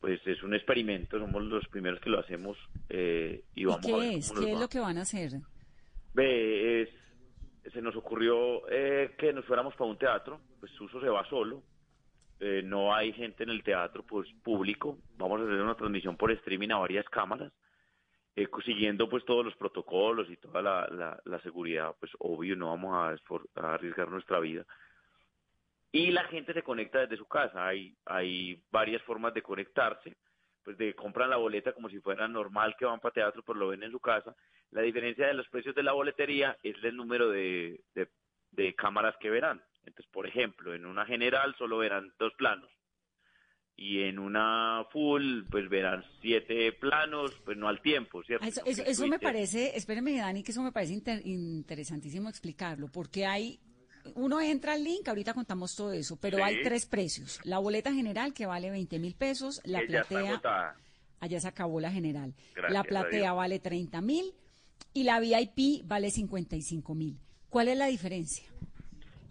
[0.00, 2.58] Pues es un experimento, somos los primeros que lo hacemos
[2.90, 4.28] eh, y vamos qué a ver es?
[4.28, 5.32] cómo nos ¿Qué es lo que van a hacer?
[6.12, 7.03] Ve, es-
[7.72, 11.62] se nos ocurrió eh, que nos fuéramos para un teatro, pues Suso se va solo,
[12.40, 16.30] eh, no hay gente en el teatro pues público, vamos a hacer una transmisión por
[16.32, 17.52] streaming a varias cámaras,
[18.36, 22.92] eh, siguiendo pues todos los protocolos y toda la, la- seguridad, pues obvio no vamos
[22.94, 24.64] a, a arriesgar nuestra vida.
[25.92, 30.16] Y la gente se conecta desde su casa, hay, hay varias formas de conectarse,
[30.64, 33.68] pues de compran la boleta como si fuera normal que van para teatro, pero lo
[33.68, 34.34] ven en su casa.
[34.74, 38.08] La diferencia de los precios de la boletería es el número de, de,
[38.50, 39.62] de cámaras que verán.
[39.86, 42.70] Entonces, por ejemplo, en una general solo verán dos planos.
[43.76, 48.46] Y en una full, pues verán siete planos, pues no al tiempo, ¿cierto?
[48.46, 53.58] Eso, me parece, espéreme Dani, que eso me parece inter- interesantísimo explicarlo, porque hay,
[54.14, 56.42] uno entra al link, ahorita contamos todo eso, pero Sí.
[56.44, 57.40] hay tres precios.
[57.44, 60.76] La boleta general que vale 20 mil pesos, la está platea,
[61.20, 64.32] allá se acabó la general, Gracias la platea vale 30 mil
[64.92, 67.16] y la VIP vale 55 mil.
[67.50, 68.44] ¿Cuál es la diferencia?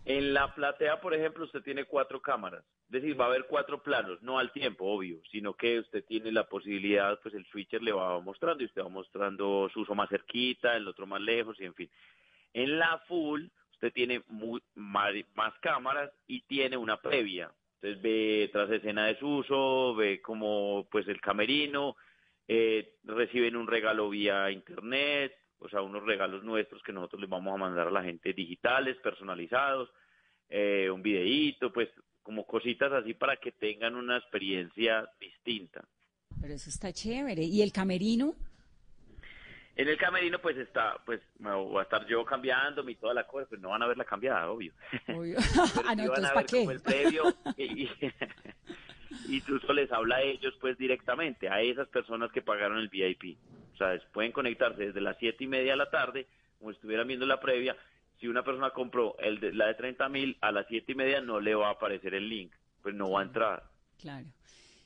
[0.06, 2.64] En la platea, por ejemplo, usted tiene cuatro cámaras.
[2.88, 6.32] Es decir, va a haber cuatro planos, no al tiempo, obvio, sino que usted tiene
[6.32, 10.10] la posibilidad, pues el switcher le va mostrando y usted va mostrando su uso más
[10.10, 11.90] cerquita, el otro más lejos y en fin.
[12.54, 17.52] En la full, usted tiene mu- más, más cámaras y tiene una previa.
[17.82, 21.96] Entonces ve tras escena de su uso, ve como pues el camerino,
[22.48, 27.54] eh, reciben un regalo vía internet, o sea, unos regalos nuestros que nosotros les vamos
[27.54, 29.90] a mandar a la gente digitales, personalizados,
[30.50, 31.90] eh, un videíto, pues
[32.22, 35.84] como cositas así para que tengan una experiencia distinta.
[36.42, 37.44] Pero eso está chévere.
[37.44, 38.36] ¿Y el camerino?
[39.76, 43.26] En el camerino pues está, pues me voy a estar yo cambiándome y toda la
[43.26, 44.74] cosa, pues no van a ver la cambiada, obvio.
[45.08, 45.38] Obvio.
[45.88, 46.60] Ah, no, entonces, a ¿para qué?
[46.60, 47.24] como el previo
[47.58, 47.90] y, y,
[49.28, 53.38] y Suso les habla a ellos pues directamente, a esas personas que pagaron el VIP.
[53.74, 56.28] O sea, pueden conectarse desde las siete y media de la tarde,
[56.60, 57.76] como estuvieran viendo la previa.
[58.20, 61.22] Si una persona compró el de, la de 30 mil, a las siete y media
[61.22, 63.64] no le va a aparecer el link, pues no va a entrar.
[64.00, 64.26] Claro.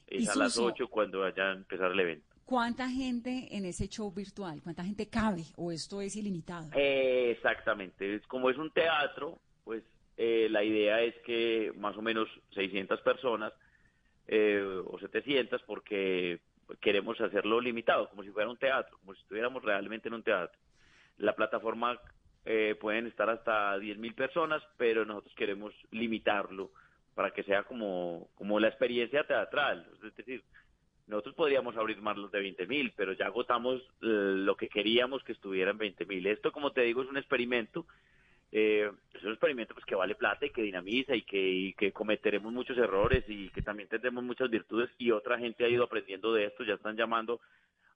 [0.07, 2.25] Es Y a las Suso- 8 cuando vaya a empezar el evento.
[2.45, 4.61] ¿Cuánta gente en ese show virtual?
[4.63, 5.43] ¿Cuánta gente cabe?
[5.57, 6.69] ¿O esto es ilimitado?
[6.75, 8.21] Eh, exactamente.
[8.27, 9.83] Como es un teatro, pues
[10.15, 13.51] eh, la idea es que más o menos 600 personas
[14.27, 16.39] eh, o 700 porque
[16.81, 20.59] queremos hacerlo limitado, como si fuera un teatro, como si estuviéramos realmente en un teatro.
[21.17, 21.99] La plataforma
[22.45, 26.71] eh, pueden estar hasta 10.000 personas, pero nosotros queremos limitarlo
[27.15, 29.87] para que sea como, como la experiencia teatral.
[30.03, 30.43] Es decir,
[31.07, 35.31] nosotros podríamos abrir más los de 20.000, pero ya agotamos eh, lo que queríamos que
[35.31, 36.27] estuviera en 20.000.
[36.27, 37.85] Esto, como te digo, es un experimento.
[38.51, 41.91] Eh, es un experimento pues que vale plata y que dinamiza y que, y que
[41.91, 46.33] cometeremos muchos errores y que también tendremos muchas virtudes y otra gente ha ido aprendiendo
[46.33, 47.41] de esto, ya están llamando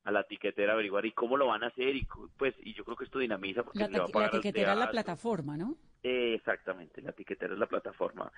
[0.04, 2.84] a la tiquetera a averiguar y cómo lo van a hacer y pues y yo
[2.84, 4.80] creo que esto dinamiza porque La, se le va a la pagar al etiquetera es
[4.80, 5.78] la plataforma, ¿no?
[6.04, 8.32] Eh, exactamente, la etiquetera es la plataforma.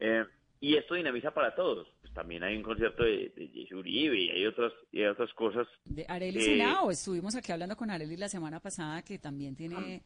[0.00, 0.24] Eh,
[0.58, 1.86] y esto dinamiza para todos.
[2.00, 5.32] Pues también hay un concierto de, de Jesse Uribe y hay otras, y hay otras
[5.34, 5.68] cosas.
[5.84, 6.64] De Arely Eh.
[6.90, 10.02] Estuvimos aquí hablando con Arely la semana pasada que también tiene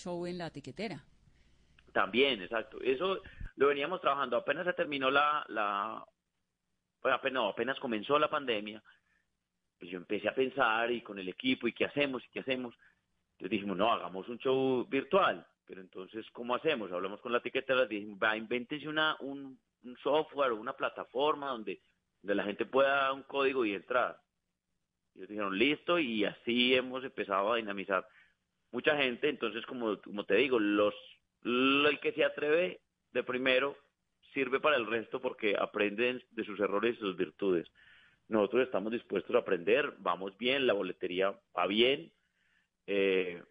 [0.00, 1.04] show en la etiquetera.
[1.92, 2.78] También, exacto.
[2.80, 3.20] Eso
[3.56, 4.36] lo veníamos trabajando.
[4.36, 6.04] Apenas se terminó la, la
[7.02, 8.82] bueno, apenas, no, apenas comenzó la pandemia,
[9.78, 12.74] pues yo empecé a pensar y con el equipo y qué hacemos y qué hacemos.
[13.32, 15.46] Entonces dijimos, no, hagamos un show virtual.
[15.66, 16.90] Pero entonces, ¿cómo hacemos?
[16.90, 21.80] Hablamos con la etiquetera, dijimos, va, invéntense una, un, un software o una plataforma donde,
[22.20, 24.20] donde la gente pueda dar un código y entrar.
[25.14, 28.06] Y ellos dijeron, listo, y así hemos empezado a dinamizar
[28.72, 29.28] mucha gente.
[29.28, 30.94] Entonces, como, como te digo, los,
[31.42, 32.80] lo- el que se atreve
[33.12, 33.76] de primero
[34.34, 37.66] sirve para el resto porque aprenden de sus errores y sus virtudes.
[38.28, 42.12] Nosotros estamos dispuestos a aprender, vamos bien, la boletería va bien,
[42.86, 43.42] eh,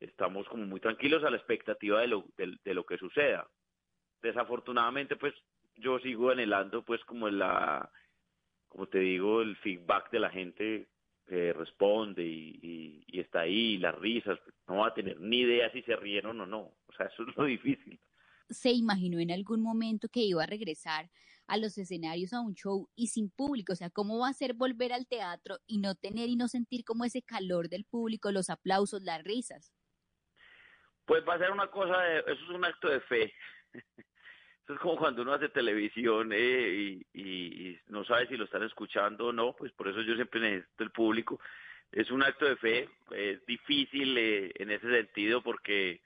[0.00, 3.48] estamos como muy tranquilos a la expectativa de lo, de lo que suceda.
[4.22, 5.34] Desafortunadamente, pues
[5.76, 7.90] yo sigo anhelando pues como la,
[8.68, 10.88] como te digo, el feedback de la gente
[11.26, 15.82] que responde y, y, está ahí, las risas, no va a tener ni idea si
[15.82, 18.00] se rieron o no, o sea, eso es lo difícil.
[18.48, 21.10] ¿Se imaginó en algún momento que iba a regresar
[21.46, 23.72] a los escenarios a un show y sin público?
[23.72, 26.84] O sea, ¿cómo va a ser volver al teatro y no tener y no sentir
[26.84, 29.72] como ese calor del público, los aplausos, las risas?
[31.06, 33.32] Pues va a ser una cosa, de, eso es un acto de fe.
[34.72, 39.32] Es como cuando uno hace televisión eh, y, no sabe si lo están escuchando o
[39.32, 41.40] no, pues por eso yo siempre necesito el público.
[41.90, 46.00] Es un acto de fe, es difícil eh, en ese sentido porque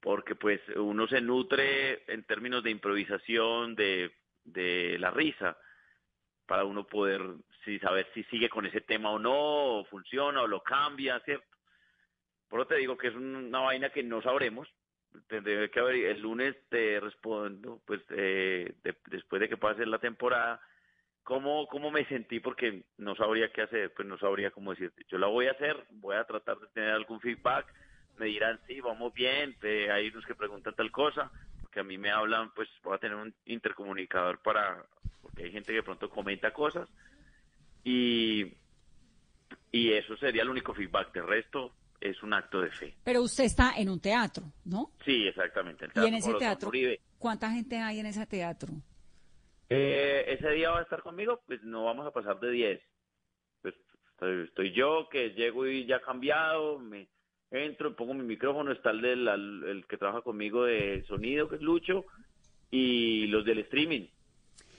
[0.00, 4.12] porque pues uno se nutre en términos de improvisación, de,
[4.44, 5.58] de la risa,
[6.46, 7.22] para uno poder
[7.64, 11.46] si saber si sigue con ese tema o no, o funciona o lo cambia, ¿cierto?
[12.48, 14.68] Por eso te digo que es una vaina que no sabremos,
[15.28, 18.74] tendré que haber, el lunes te respondo, pues eh,
[19.06, 20.60] después de que pase la temporada,
[21.22, 25.04] ¿cómo, cómo me sentí, porque no sabría qué hacer, pues no sabría cómo decirte.
[25.08, 27.66] Yo la voy a hacer, voy a tratar de tener algún feedback,
[28.18, 32.10] me dirán, sí, vamos bien, hay unos que preguntan tal cosa, porque a mí me
[32.10, 34.84] hablan, pues voy a tener un intercomunicador para,
[35.20, 36.88] porque hay gente que pronto comenta cosas,
[37.84, 38.54] y,
[39.70, 41.12] y eso sería el único feedback.
[41.12, 42.94] De resto, es un acto de fe.
[43.04, 44.92] Pero usted está en un teatro, ¿no?
[45.04, 45.88] Sí, exactamente.
[45.94, 46.70] ¿Y en ese teatro?
[47.18, 48.72] ¿Cuánta gente hay en ese teatro?
[49.68, 52.80] Eh, ese día va a estar conmigo, pues no vamos a pasar de 10.
[53.62, 53.74] Pues
[54.44, 57.08] estoy, yo que llego y ya cambiado, me
[57.50, 59.28] entro, pongo mi micrófono, está el, del,
[59.64, 62.04] el que trabaja conmigo de sonido, que es Lucho,
[62.70, 64.06] y los del streaming,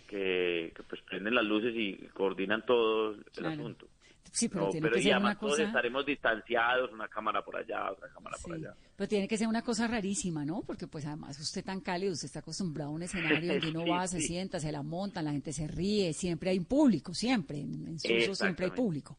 [0.08, 3.88] que, pues prenden las luces y coordinan todo el asunto.
[4.32, 5.56] Sí, pero tiene que ser una cosa...
[5.56, 8.74] todos estaremos distanciados, una cámara por allá, otra cámara por allá.
[8.96, 10.62] Pero tiene que ser una cosa rarísima, ¿no?
[10.62, 14.08] Porque pues además usted tan cálido, usted está acostumbrado a un escenario donde uno va,
[14.08, 18.00] se sienta, se la monta, la gente se ríe, siempre hay un público, siempre, en,
[18.00, 19.18] su siempre hay público.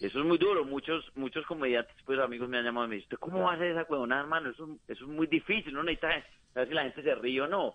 [0.00, 3.18] Eso es muy duro, muchos muchos comediantes, pues amigos me han llamado y me dicen,
[3.20, 4.50] ¿cómo va a hacer esa huevona, hermano?
[4.50, 6.08] Eso, eso es muy difícil, no necesita
[6.54, 7.74] saber si la gente se ríe o no.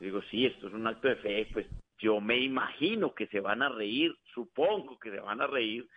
[0.00, 1.66] digo, sí, esto es un acto de fe, pues
[1.98, 5.88] yo me imagino que se van a reír, supongo que se van a reír,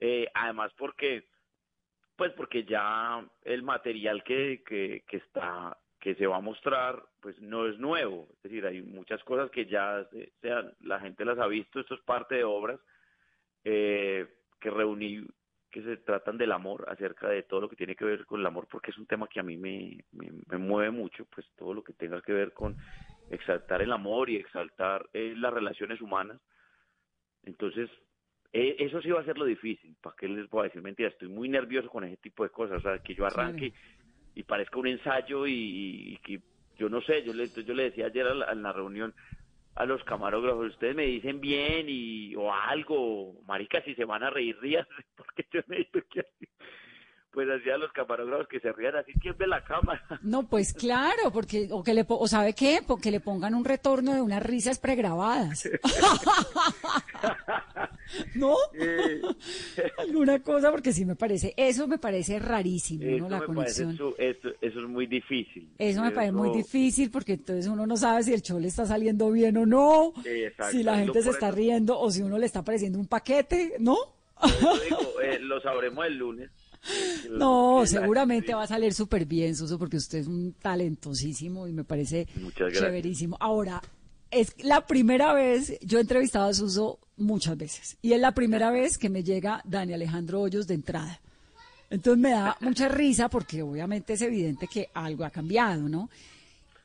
[0.00, 1.28] eh, además porque,
[2.16, 7.40] pues porque ya el material que, que, que está que se va a mostrar, pues
[7.40, 10.04] no es nuevo, es decir, hay muchas cosas que ya
[10.40, 12.80] sea, la gente las ha visto, esto es parte de obras
[13.62, 14.26] eh,
[14.60, 15.24] que reuní,
[15.70, 18.46] que se tratan del amor, acerca de todo lo que tiene que ver con el
[18.46, 21.84] amor, porque es un tema que a mí me, me, mueve mucho, pues todo lo
[21.84, 22.76] que tenga que ver con
[23.32, 26.40] exaltar el amor y exaltar eh, las relaciones humanas.
[27.44, 27.90] Entonces,
[28.52, 31.08] eh, eso sí va a ser lo difícil, ¿para qué les voy a decir mentira?
[31.08, 33.72] Estoy muy nervioso con ese tipo de cosas, o sea, que yo arranque
[34.34, 36.40] y parezca un ensayo y, que
[36.76, 39.14] yo no sé, yo le, yo le decía ayer en la reunión
[39.74, 44.30] a los camarógrafos, ustedes me dicen bien y o algo, marica, si se van a
[44.30, 46.26] reír, días, porque yo necesito que
[47.32, 50.02] pues hacía los camarógrafos que se rían así, ¿quién ve la cámara?
[50.22, 54.14] No, pues claro, porque, o que le, o sabe qué, porque le pongan un retorno
[54.14, 55.68] de unas risas pregrabadas.
[58.34, 58.54] ¿No?
[59.98, 63.28] Alguna cosa, porque sí me parece, eso me parece rarísimo, ¿no?
[63.28, 63.98] La conexión.
[64.18, 65.70] eso, es muy difícil.
[65.78, 68.84] Eso me parece muy difícil, porque entonces uno no sabe si el show le está
[68.86, 70.12] saliendo bien o no,
[70.70, 73.96] si la gente se está riendo o si uno le está pareciendo un paquete, ¿no?
[74.84, 76.50] Digo, eh, lo sabremos el lunes.
[77.30, 81.84] No, seguramente va a salir súper bien, Suso, porque usted es un talentosísimo y me
[81.84, 83.36] parece chéverísimo.
[83.40, 83.80] Ahora,
[84.30, 88.70] es la primera vez, yo he entrevistado a Suso muchas veces, y es la primera
[88.70, 91.20] vez que me llega Dani Alejandro Hoyos de entrada.
[91.90, 96.08] Entonces me da mucha risa porque obviamente es evidente que algo ha cambiado, ¿no?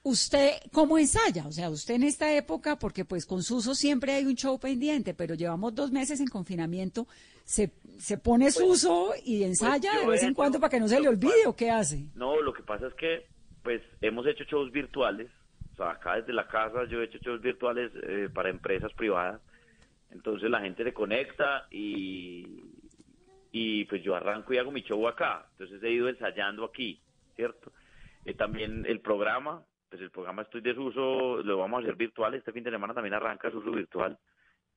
[0.07, 1.45] ¿Usted cómo ensaya?
[1.45, 5.13] O sea, usted en esta época, porque pues con Suso siempre hay un show pendiente,
[5.13, 7.07] pero llevamos dos meses en confinamiento,
[7.43, 10.87] ¿se, se pone pues, Suso y pues, ensaya de vez en cuando para que no
[10.87, 12.05] se le olvide o qué hace?
[12.15, 13.25] No, lo que pasa es que
[13.63, 15.29] pues hemos hecho shows virtuales,
[15.73, 19.41] o sea, acá desde la casa yo he hecho shows virtuales eh, para empresas privadas,
[20.11, 22.63] entonces la gente se conecta y,
[23.51, 27.01] y pues yo arranco y hago mi show acá, entonces he ido ensayando aquí,
[27.35, 27.73] ¿cierto?
[28.23, 32.33] Eh, también el programa, pues el programa Estoy Desuso lo vamos a hacer virtual.
[32.33, 34.17] Este fin de semana también arranca su virtual,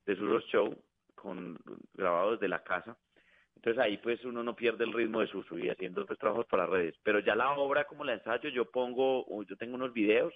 [0.06, 0.82] Desuso Show,
[1.14, 1.58] con,
[1.94, 2.96] grabado desde la casa.
[3.56, 6.66] Entonces ahí pues uno no pierde el ritmo de Suso y haciendo pues trabajos para
[6.66, 6.94] redes.
[7.02, 10.32] Pero ya la obra como la ensayo, yo pongo, yo tengo unos videos,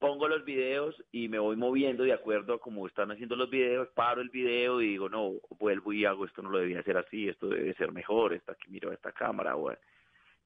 [0.00, 3.88] pongo los videos y me voy moviendo de acuerdo a cómo están haciendo los videos,
[3.94, 7.28] paro el video y digo, no, vuelvo y hago esto, no lo debía hacer así,
[7.28, 9.54] esto debe ser mejor, está aquí miro esta cámara,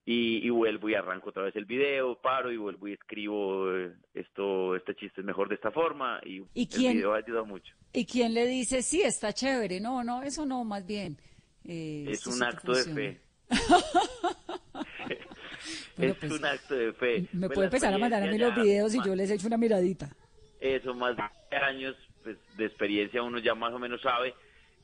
[0.07, 4.77] y, vuelvo y arranco otra vez el video, paro y vuelvo y escribo eh, esto,
[4.77, 7.75] este chiste es mejor de esta forma y, ¿Y quién, el video ayuda mucho.
[7.93, 9.81] ¿Y quién le dice, sí, está chévere?
[9.81, 11.17] No, no, eso no, más bien.
[11.65, 13.19] Eh, es un acto de fe.
[15.99, 17.27] es pues, un acto de fe.
[17.33, 19.57] Me Pues puede empezar a mandar a mí los videos y yo les echo una
[19.57, 20.15] miradita.
[20.61, 24.35] Eso, más de años pues, de experiencia uno ya más o menos sabe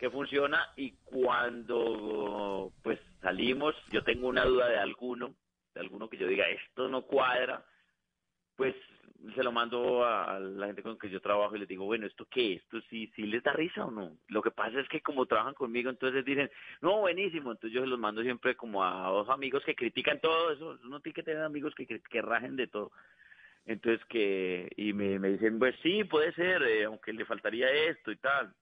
[0.00, 5.34] que funciona y cuando pues salimos, yo tengo una duda de alguno,
[5.74, 7.64] de alguno que yo diga esto no cuadra,
[8.56, 8.74] pues
[9.34, 12.26] se lo mando a, la gente con que yo trabajo y les digo, bueno, ¿esto
[12.30, 12.54] qué?
[12.54, 14.16] ¿Esto sí, sí les da risa o no?
[14.28, 17.86] Lo que pasa es que como trabajan conmigo, entonces dicen, no, buenísimo, entonces yo se
[17.86, 21.42] los mando siempre como a dos amigos que critican todo eso, uno tiene que tener
[21.42, 22.90] amigos que, que, que rajen de todo.
[23.66, 28.10] Entonces que, y me, me dicen, pues sí, puede ser, eh, aunque le faltaría esto
[28.10, 28.54] y tal.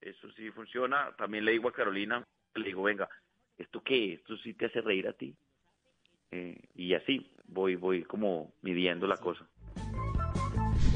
[0.00, 1.14] Eso sí funciona.
[1.16, 2.24] También le digo a Carolina,
[2.54, 3.08] le digo, venga,
[3.58, 4.14] ¿esto qué?
[4.14, 5.34] ¿Esto sí te hace reír a ti?
[6.30, 9.46] Eh, y así voy, voy como midiendo la cosa.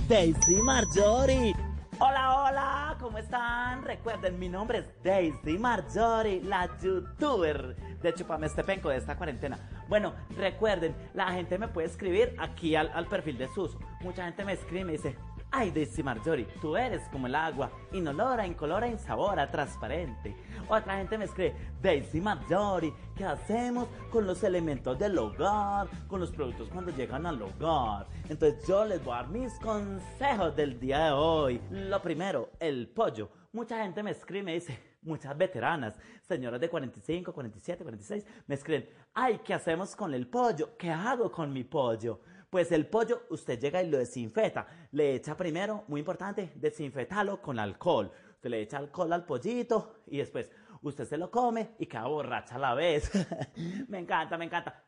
[0.09, 1.55] Daisy Marjorie.
[2.01, 3.85] Hola, hola, ¿cómo están?
[3.85, 9.59] Recuerden, mi nombre es Daisy Marjorie, la youtuber de Chupame este penco de esta cuarentena.
[9.89, 13.81] Bueno, recuerden, la gente me puede escribir aquí al, al perfil de Suso.
[14.01, 15.17] Mucha gente me escribe y me dice,
[15.51, 20.37] ay Daisy Marjorie, tú eres como el agua, inolora, incolora, insabora, transparente.
[20.69, 26.31] Otra gente me escribe, Daisy Marjorie, ¿qué hacemos con los elementos del hogar, con los
[26.31, 28.07] productos cuando llegan al hogar?
[28.29, 31.61] Entonces yo les voy a dar mis consejos del día de hoy.
[31.71, 33.31] Lo primero, el pollo.
[33.53, 38.55] Mucha gente me escribe y me dice, muchas veteranas, señoras de 45, 47, 46, me
[38.55, 40.77] escriben, ay, ¿qué hacemos con el pollo?
[40.77, 42.21] ¿Qué hago con mi pollo?
[42.51, 44.67] Pues el pollo usted llega y lo desinfeta.
[44.93, 48.11] Le echa primero, muy importante, desinfetalo con alcohol.
[48.33, 50.51] Usted le echa alcohol al pollito y después
[50.83, 53.11] usted se lo come y queda borracha a la vez.
[53.89, 54.83] me encanta, me encanta.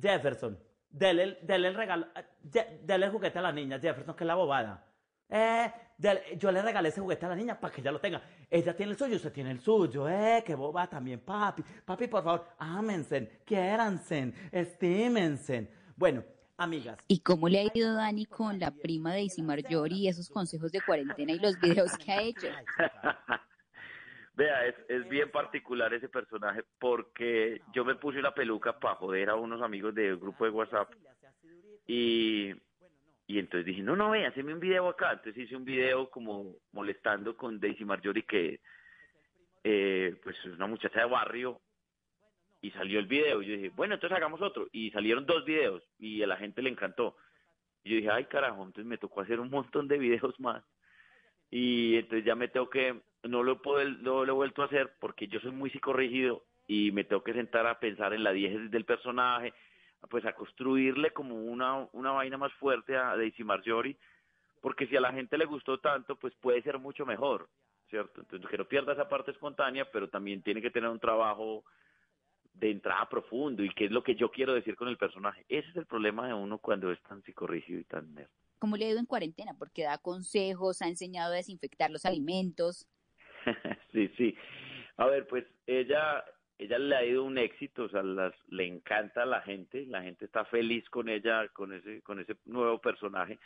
[0.00, 0.58] Jefferson,
[0.90, 4.34] dele, dele el regalo, eh, dele el juguete a la niña, Jefferson, que es la
[4.34, 4.84] bobada.
[5.28, 5.70] Eh,
[6.38, 8.22] yo le regalé ese juguete a la niña para que ella lo tenga.
[8.50, 10.08] Ella tiene el suyo, usted tiene el suyo.
[10.08, 11.62] Eh, qué boba también, papi.
[11.84, 15.70] Papi, por favor, ámense, quiéranse, estímense.
[15.96, 16.22] Bueno,
[16.58, 20.28] amigas, ¿Y cómo le ha ido Dani con la prima de Daisy Marjorie y esos
[20.28, 22.48] consejos de cuarentena y los videos que ha hecho?
[24.34, 29.30] Vea, es, es bien particular ese personaje porque yo me puse una peluca para joder
[29.30, 30.92] a unos amigos del grupo de WhatsApp
[31.86, 32.52] y,
[33.26, 35.12] y entonces dije, no, no, ve, haceme un video acá.
[35.12, 38.60] Entonces hice un video como molestando con Daisy Marjorie que
[39.64, 41.60] eh, pues es una muchacha de barrio
[42.60, 43.42] y salió el video.
[43.42, 44.68] Y yo dije, bueno, entonces hagamos otro.
[44.72, 47.16] Y salieron dos videos y a la gente le encantó.
[47.84, 50.64] Y yo dije, ay carajo, entonces me tocó hacer un montón de videos más.
[51.50, 54.94] Y entonces ya me tengo que, no lo, puedo, no lo he vuelto a hacer
[55.00, 58.70] porque yo soy muy psicorrígido y me tengo que sentar a pensar en la diégesis
[58.70, 59.54] del personaje,
[60.10, 63.96] pues a construirle como una, una vaina más fuerte a Daisy Marjorie,
[64.60, 67.48] porque si a la gente le gustó tanto, pues puede ser mucho mejor,
[67.88, 68.20] ¿cierto?
[68.20, 71.64] Entonces que no pierda esa parte espontánea, pero también tiene que tener un trabajo
[72.58, 75.44] de entrada profundo y qué es lo que yo quiero decir con el personaje.
[75.48, 78.30] Ese es el problema de uno cuando es tan psicorrígido y tan nerd.
[78.58, 79.54] ¿Cómo le ha ido en cuarentena?
[79.56, 82.88] Porque da consejos, ha enseñado a desinfectar los alimentos.
[83.92, 84.36] sí, sí.
[84.96, 86.24] A ver, pues ella,
[86.58, 90.02] ella le ha ido un éxito, o sea, las, le encanta a la gente, la
[90.02, 93.38] gente está feliz con ella, con ese, con ese nuevo personaje.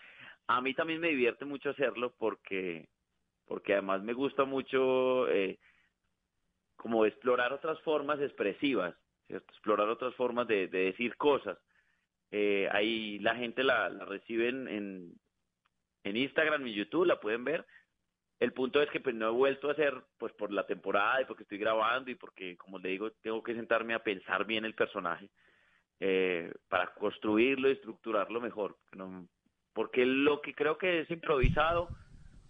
[0.47, 2.89] A mí también me divierte mucho hacerlo porque,
[3.45, 5.59] porque además me gusta mucho eh,
[6.77, 8.95] como explorar otras formas expresivas,
[9.33, 9.51] ¿cierto?
[9.53, 11.59] Explorar otras formas de, de decir cosas.
[12.31, 15.13] Eh, ahí la gente la, la recibe en, en,
[16.05, 17.67] en Instagram y YouTube, la pueden ver.
[18.41, 21.25] El punto es que pues no he vuelto a hacer pues por la temporada y
[21.25, 24.75] porque estoy grabando y porque como le digo tengo que sentarme a pensar bien el
[24.75, 25.31] personaje
[26.01, 28.77] eh, para construirlo y estructurarlo mejor.
[28.97, 29.27] No-
[29.73, 31.89] porque lo que creo que es improvisado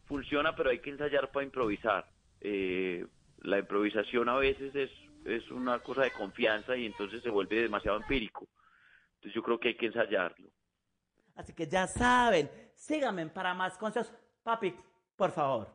[0.07, 2.09] funciona pero hay que ensayar para improvisar.
[2.41, 3.07] Eh,
[3.43, 4.91] la improvisación a veces es,
[5.25, 8.49] es una cosa de confianza y entonces se vuelve demasiado empírico.
[9.15, 10.51] Entonces yo creo que hay que ensayarlo.
[11.35, 14.13] Así que ya saben, síganme para más consejos.
[14.43, 14.75] Papi,
[15.17, 15.69] por favor,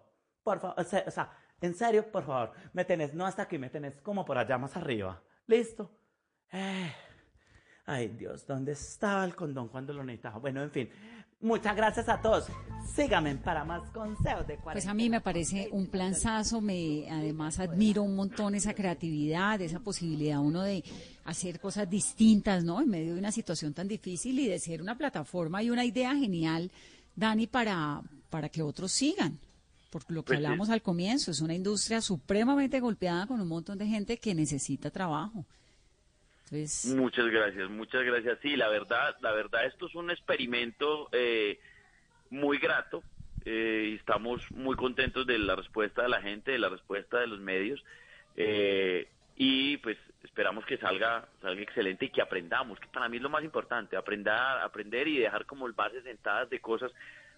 [0.43, 1.31] por favor, o sea,
[1.61, 4.75] en serio, por favor, me tenés, no hasta aquí, me tenés como por allá más
[4.77, 5.21] arriba.
[5.47, 5.89] ¿Listo?
[6.51, 6.93] Eh,
[7.85, 10.39] ay, Dios, ¿dónde estaba el condón cuando lo necesitaba?
[10.39, 10.89] Bueno, en fin,
[11.39, 12.45] muchas gracias a todos.
[12.95, 14.91] Síganme para más consejos de Pues cuarentena.
[14.91, 20.39] a mí me parece un planzazo, me además admiro un montón esa creatividad, esa posibilidad
[20.39, 20.83] uno de
[21.25, 22.81] hacer cosas distintas, ¿no?
[22.81, 26.15] En medio de una situación tan difícil y de ser una plataforma y una idea
[26.15, 26.71] genial,
[27.15, 29.37] Dani, para, para que otros sigan.
[29.91, 30.45] Por lo que Pues sí.
[30.45, 34.89] hablamos al comienzo, es una industria supremamente golpeada con un montón de gente que necesita
[34.89, 35.45] trabajo.
[36.51, 38.39] Muchas gracias, muchas gracias.
[38.41, 41.59] Sí, la verdad, la verdad, esto es un experimento eh,
[42.29, 43.03] muy grato.
[43.43, 47.39] Eh, estamos muy contentos de la respuesta de la gente, de la respuesta de los
[47.39, 47.83] medios.
[48.37, 53.23] Eh, y pues esperamos que salga, salga excelente y que aprendamos, que para mí es
[53.23, 56.91] lo más importante, aprender, aprender y dejar como bases sentadas de cosas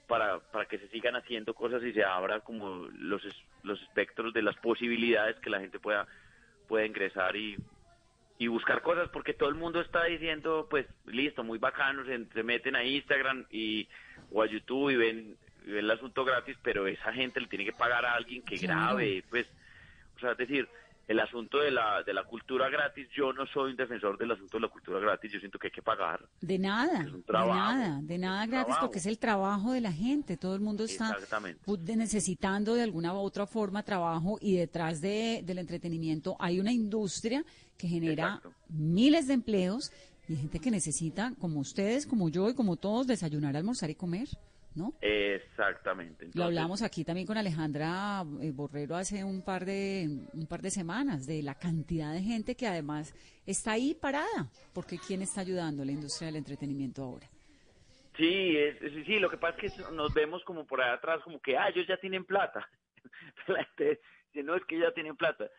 [0.07, 3.21] para, para que se sigan haciendo cosas y se abra como los,
[3.63, 6.07] los espectros de las posibilidades que la gente pueda,
[6.67, 7.57] pueda ingresar y,
[8.39, 12.73] y buscar cosas, porque todo el mundo está diciendo, pues listo, muy bacano, se, meten
[12.77, 13.89] a Instagram y,
[14.31, 17.73] o a YouTube y ven, ven el asunto gratis, pero esa gente le tiene que
[17.73, 19.45] pagar a alguien que grabe, pues,
[20.15, 20.69] o sea, es decir,
[21.09, 24.57] el asunto de la, de la cultura gratis, yo no soy un defensor del asunto
[24.57, 26.23] de la cultura gratis, yo siento que hay que pagar.
[26.39, 30.53] De nada, de nada, de nada gratis, porque es el trabajo de la gente, todo
[30.53, 31.17] el mundo está
[31.95, 37.43] necesitando de alguna u otra forma trabajo y detrás de, del entretenimiento hay una industria
[37.75, 38.39] que genera
[38.69, 39.91] miles de empleos
[40.27, 44.27] y gente que necesita, como ustedes, como yo y como todos, desayunar, almorzar y comer.
[44.79, 44.93] ¿No?
[45.01, 46.29] Exactamente.
[46.33, 50.71] Lo hablamos aquí también con Alejandra eh, Borrero hace un par de un par de
[50.71, 53.13] semanas de la cantidad de gente que además
[53.45, 57.27] está ahí parada, porque quién está ayudando a la industria del entretenimiento ahora.
[58.17, 61.39] Sí, es, sí, lo que pasa es que nos vemos como por ahí atrás como
[61.39, 62.67] que ah, ellos ya tienen plata.
[63.47, 64.01] la gente
[64.43, 65.49] no es que ya tienen plata.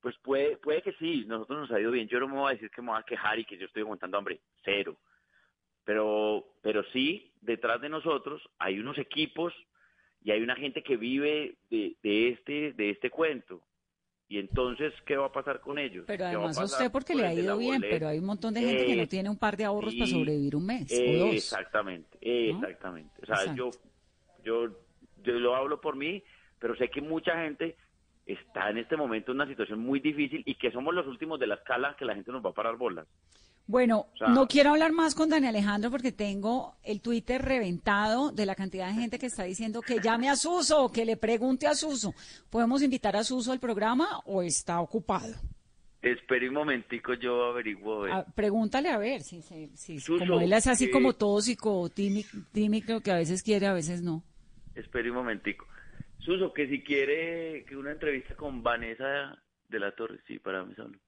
[0.00, 2.08] Pues puede puede que sí, nosotros nos ha ido bien.
[2.08, 3.82] Yo no me voy a decir que me voy a quejar y que yo estoy
[3.82, 4.98] aguantando hambre, cero
[5.84, 9.52] pero, pero sí, detrás de nosotros hay unos equipos
[10.22, 13.60] y hay una gente que vive de, de este, de este cuento.
[14.28, 16.04] Y entonces, ¿qué va a pasar con ellos?
[16.06, 18.96] Pero además usted porque le ha ido bien, pero hay un montón de gente que
[18.96, 21.34] no tiene un par de ahorros para sobrevivir un mes o dos.
[21.34, 23.12] Exactamente, exactamente.
[23.22, 23.70] O sea, yo,
[24.42, 24.68] yo,
[25.22, 26.22] yo lo hablo por mí,
[26.58, 27.76] pero sé que mucha gente
[28.24, 31.48] está en este momento en una situación muy difícil y que somos los últimos de
[31.48, 33.06] la escala que la gente nos va a parar bolas.
[33.66, 38.54] Bueno, no quiero hablar más con Dani Alejandro porque tengo el Twitter reventado de la
[38.54, 42.12] cantidad de gente que está diciendo que llame a Suso, que le pregunte a Suso.
[42.50, 45.34] ¿Podemos invitar a Suso al programa o está ocupado?
[46.02, 48.06] Espera un momentico, yo averiguo.
[48.06, 53.16] Ah, pregúntale a ver, si, si, como él es así como tóxico, tímido, que a
[53.16, 54.24] veces quiere, a veces no.
[54.74, 55.64] Espera un momentico.
[56.18, 60.74] Suso, que si quiere que una entrevista con Vanessa de la Torre, sí, para mí
[60.74, 60.98] solo.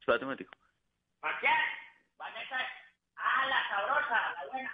[0.00, 0.52] Espérate un momentico.
[1.26, 1.48] ¿Para qué?
[2.20, 2.56] Vanessa,
[3.16, 4.70] ah, la sabrosa, la buena.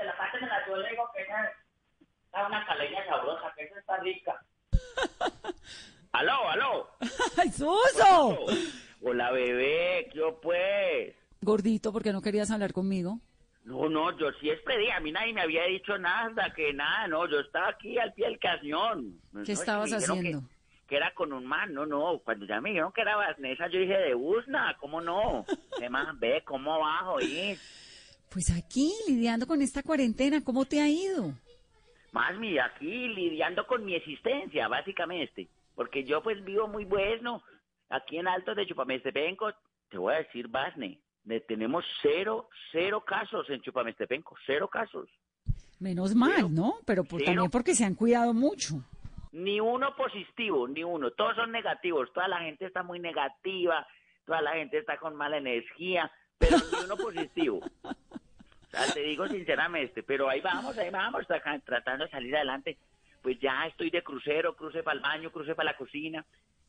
[0.00, 3.64] de la parte de la yo le digo que esa es una caleña sabrosa, que
[3.64, 4.42] esa está rica.
[6.12, 6.88] aló, aló.
[7.36, 8.46] ¡Ay, Suso!
[9.02, 11.14] Hola, bebé, yo pues.
[11.42, 13.20] Gordito, ¿por qué no querías hablar conmigo?
[13.64, 17.28] No, no, yo sí esperé, a mí nadie me había dicho nada, que nada, no,
[17.28, 19.20] yo estaba aquí al pie del cañón.
[19.44, 20.40] ¿Qué estabas haciendo?
[20.40, 20.59] que
[20.96, 23.96] era con un man, no, no, cuando ya me dijeron que era Vanessa, yo dije,
[23.96, 25.44] de Usna, ¿cómo no?
[25.78, 26.18] ¿Qué más?
[26.18, 27.20] Ve, ¿cómo bajo?
[27.20, 27.56] Y...
[28.30, 31.32] Pues aquí, lidiando con esta cuarentena, ¿cómo te ha ido?
[32.12, 37.42] Más mi, aquí lidiando con mi existencia, básicamente, porque yo pues vivo muy bueno,
[37.88, 39.52] aquí en Alto de Chupamestepenco,
[39.90, 41.00] te voy a decir, Basne,
[41.46, 45.08] tenemos cero, cero casos en Chupamestepenco, cero casos.
[45.78, 46.74] Menos mal, ¿no?
[46.84, 48.82] Pero también porque se han cuidado mucho.
[49.32, 51.12] Ni uno positivo, ni uno.
[51.12, 52.12] Todos son negativos.
[52.12, 53.86] Toda la gente está muy negativa,
[54.24, 57.60] toda la gente está con mala energía, pero ni uno positivo.
[57.82, 61.26] O sea, te digo sinceramente, pero ahí vamos, ahí vamos,
[61.64, 62.78] tratando de salir adelante.
[63.20, 66.24] Pues ya estoy de crucero, cruce para el baño, cruce para la cocina.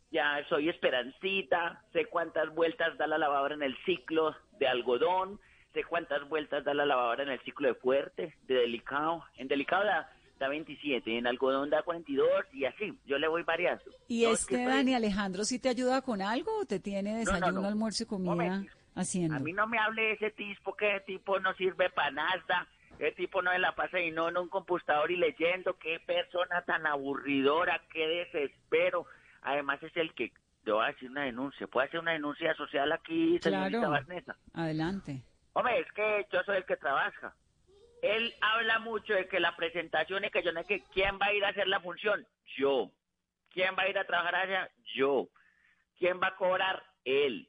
[0.09, 5.39] Ya soy esperancita, sé cuántas vueltas da la lavadora en el ciclo de algodón,
[5.74, 9.24] sé cuántas vueltas da la lavadora en el ciclo de fuerte, de delicado.
[9.36, 13.83] En delicado da da 27, en algodón da 42 y así, yo le voy variando.
[14.07, 18.05] ¿Y este Dani Alejandro si te ayuda con algo o te tiene desayuno, almuerzo y
[18.07, 18.63] comida
[18.95, 19.35] haciendo?
[19.35, 22.67] A mí no me hable de ese tipo, que ese tipo no sirve para nada,
[22.97, 26.63] ese tipo no es la pasa y no en un computador y leyendo, qué persona
[26.63, 29.05] tan aburridora, qué desespero.
[29.43, 30.31] Además es el que,
[30.65, 34.35] yo voy a decir una denuncia, ¿puede hacer una denuncia social aquí, señorita claro.
[34.53, 35.23] Adelante.
[35.53, 37.35] Hombre, es que yo soy el que trabaja
[38.01, 41.27] él habla mucho de que la presentación es que yo no sé que quién va
[41.27, 42.25] a ir a hacer la función,
[42.57, 42.91] yo.
[43.51, 44.69] ¿Quién va a ir a trabajar allá?
[44.95, 45.27] Yo.
[45.99, 46.83] ¿Quién va a cobrar?
[47.05, 47.47] Él.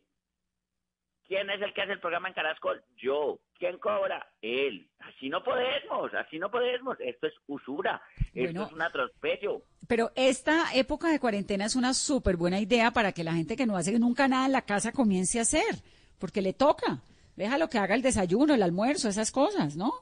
[1.26, 2.82] ¿Quién es el que hace el programa en Carascol?
[2.96, 3.38] Yo.
[3.58, 4.28] ¿Quién cobra?
[4.42, 4.90] Él.
[4.98, 6.98] Así no podemos, así no podemos.
[7.00, 8.02] Esto es usura,
[8.34, 9.62] esto es un atropello.
[9.86, 13.66] Pero esta época de cuarentena es una súper buena idea para que la gente que
[13.66, 15.76] no hace nunca nada en la casa comience a hacer,
[16.18, 17.02] porque le toca.
[17.36, 19.92] Déjalo que haga el desayuno, el almuerzo, esas cosas, ¿no?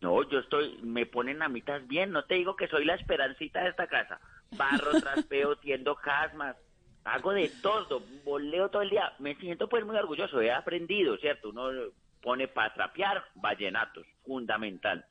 [0.00, 3.70] No, yo estoy, me ponen a bien, no te digo que soy la esperancita de
[3.70, 4.20] esta casa.
[4.56, 6.56] Barro, traspeo, tiendo casmas.
[7.04, 9.12] hago de todo, voleo todo el día.
[9.18, 11.50] Me siento pues muy orgulloso, he aprendido, ¿cierto?
[11.50, 11.70] Uno
[12.22, 15.04] pone para trapear vallenatos, fundamental.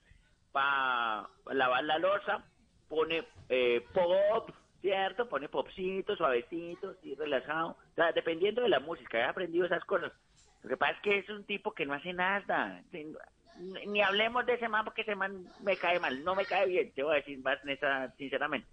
[0.53, 2.45] Para lavar la losa,
[2.87, 5.27] pone eh, pop, ¿cierto?
[5.27, 7.71] Pone popcito, suavecito, y relajado.
[7.71, 10.13] O sea, dependiendo de la música, he aprendido esas cosas.
[10.63, 12.81] Lo que pasa es que es un tipo que no hace nada.
[13.59, 16.91] Ni, hablemos de ese man porque ese man me cae mal, no me cae bien,
[16.93, 18.67] te voy a decir más neta, sinceramente.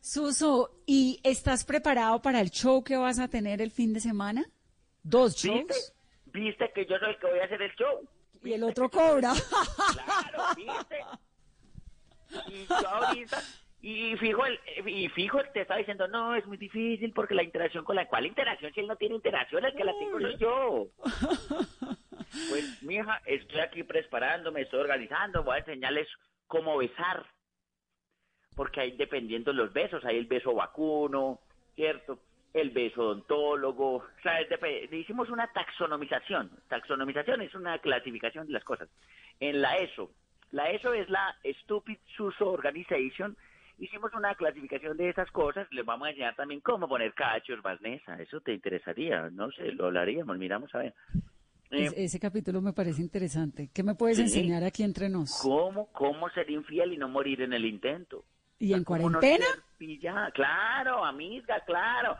[0.00, 4.44] Suso, ¿y estás preparado para el show que vas a tener el fin de semana?
[5.02, 5.66] ¿Dos shows?
[5.66, 5.74] ¿Viste?
[6.26, 8.08] ¿Viste que yo soy el que voy a hacer el show?
[8.42, 9.32] Y el otro cobra.
[9.92, 10.96] Claro, ¿viste?
[12.48, 13.42] Y yo ahorita,
[13.82, 17.84] y fijo, el, y fijo, te está diciendo, no, es muy difícil porque la interacción
[17.84, 18.06] con la...
[18.06, 19.64] ¿Cuál interacción si él no tiene interacción?
[19.64, 20.86] El que la tengo soy yo.
[22.48, 26.06] Pues, mija, estoy aquí preparándome, estoy organizando, voy a enseñarles
[26.46, 27.26] cómo besar.
[28.54, 31.40] Porque ahí dependiendo los besos, hay el beso vacuno,
[31.74, 32.20] ¿cierto?
[32.52, 34.40] El beso odontólogo, o sea,
[34.92, 36.50] hicimos una taxonomización.
[36.68, 38.88] Taxonomización es una clasificación de las cosas.
[39.40, 40.12] En la ESO,
[40.52, 43.36] la ESO es la Stupid Suso Organization,
[43.80, 48.14] hicimos una clasificación de esas cosas, les vamos a enseñar también cómo poner cachos, Vanessa,
[48.22, 50.94] eso te interesaría, no sé, lo hablaríamos, miramos a ver.
[51.72, 53.70] Eh, Es- ese capítulo me parece interesante.
[53.72, 54.22] ¿Qué me puedes Sí.
[54.24, 55.40] enseñar aquí entre nos?
[55.42, 58.24] ¿Cómo, cómo ser infiel y no morir en el intento?
[58.58, 59.46] ¿Y en ¿Cómo no cuarentena?
[59.78, 60.30] pillada?
[60.32, 62.16] Claro, amiga, claro.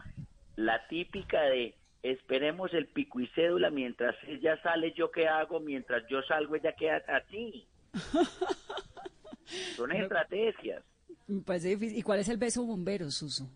[0.56, 6.02] La típica de esperemos el pico y cédula mientras ella sale, yo qué hago, mientras
[6.08, 7.66] yo salgo, ella queda así.
[9.76, 10.82] Son estrategias.
[11.30, 11.98] Me parece difícil.
[11.98, 13.48] ¿Y cuál es el beso bombero, Suso?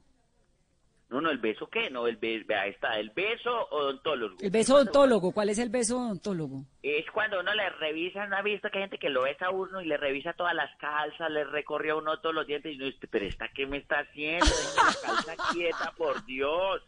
[1.11, 4.37] No, no, el beso qué, no, el beso, ahí está, el beso odontólogo.
[4.41, 5.33] El beso odontólogo.
[5.33, 6.65] ¿Cuál es el beso odontólogo?
[6.83, 9.51] Es cuando uno le revisa, ¿no ha visto que hay gente que lo besa a
[9.51, 12.77] uno y le revisa todas las calzas, le recorre a uno todos los dientes y
[12.77, 14.95] uno dice, pero esta qué me está haciendo, la
[15.25, 16.83] calza quieta, por Dios.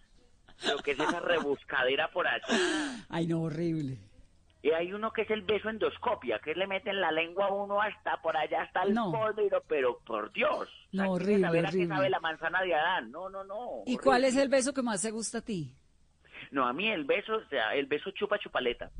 [0.66, 2.46] Lo que es esa rebuscadera por allá.
[3.08, 3.98] Ay, no, horrible.
[4.66, 7.80] Y hay uno que es el beso endoscopia, que le meten la lengua a uno
[7.80, 9.12] hasta por allá, hasta el No.
[9.12, 10.68] fondo, pero por Dios.
[10.90, 11.94] No, horrible, saber a qué horrible.
[11.94, 13.12] sabe la manzana de Adán.
[13.12, 13.54] No, no, no.
[13.86, 13.98] ¿Y horrible.
[14.02, 15.72] cuál es el beso que más te gusta a ti?
[16.50, 18.90] No, a mí el beso, o sea, el beso chupa chupaleta.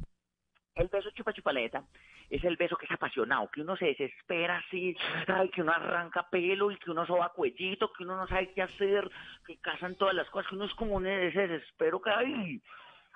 [0.76, 1.82] El beso chupa chupaleta
[2.30, 4.96] es el beso que es apasionado, que uno se desespera así,
[5.26, 8.62] ay, que uno arranca pelo y que uno soba cuellito, que uno no sabe qué
[8.62, 9.10] hacer,
[9.46, 12.62] que casan todas las cosas, que uno es como un ese desespero que ay,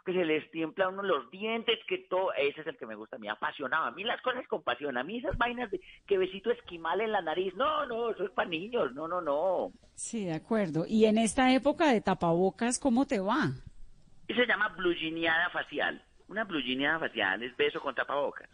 [0.05, 2.95] que se les tiembla a uno los dientes, que todo, ese es el que me
[2.95, 3.85] gusta a mí, apasionado.
[3.85, 7.13] A mí las cosas con pasión, a mí esas vainas de que besito esquimal en
[7.13, 9.73] la nariz, no, no, eso es para niños, no, no, no.
[9.95, 10.85] Sí, de acuerdo.
[10.87, 13.51] Y en esta época de tapabocas, ¿cómo te va?
[14.29, 16.03] Y se llama blugineada facial.
[16.29, 18.49] Una blugineada facial es beso con tapabocas.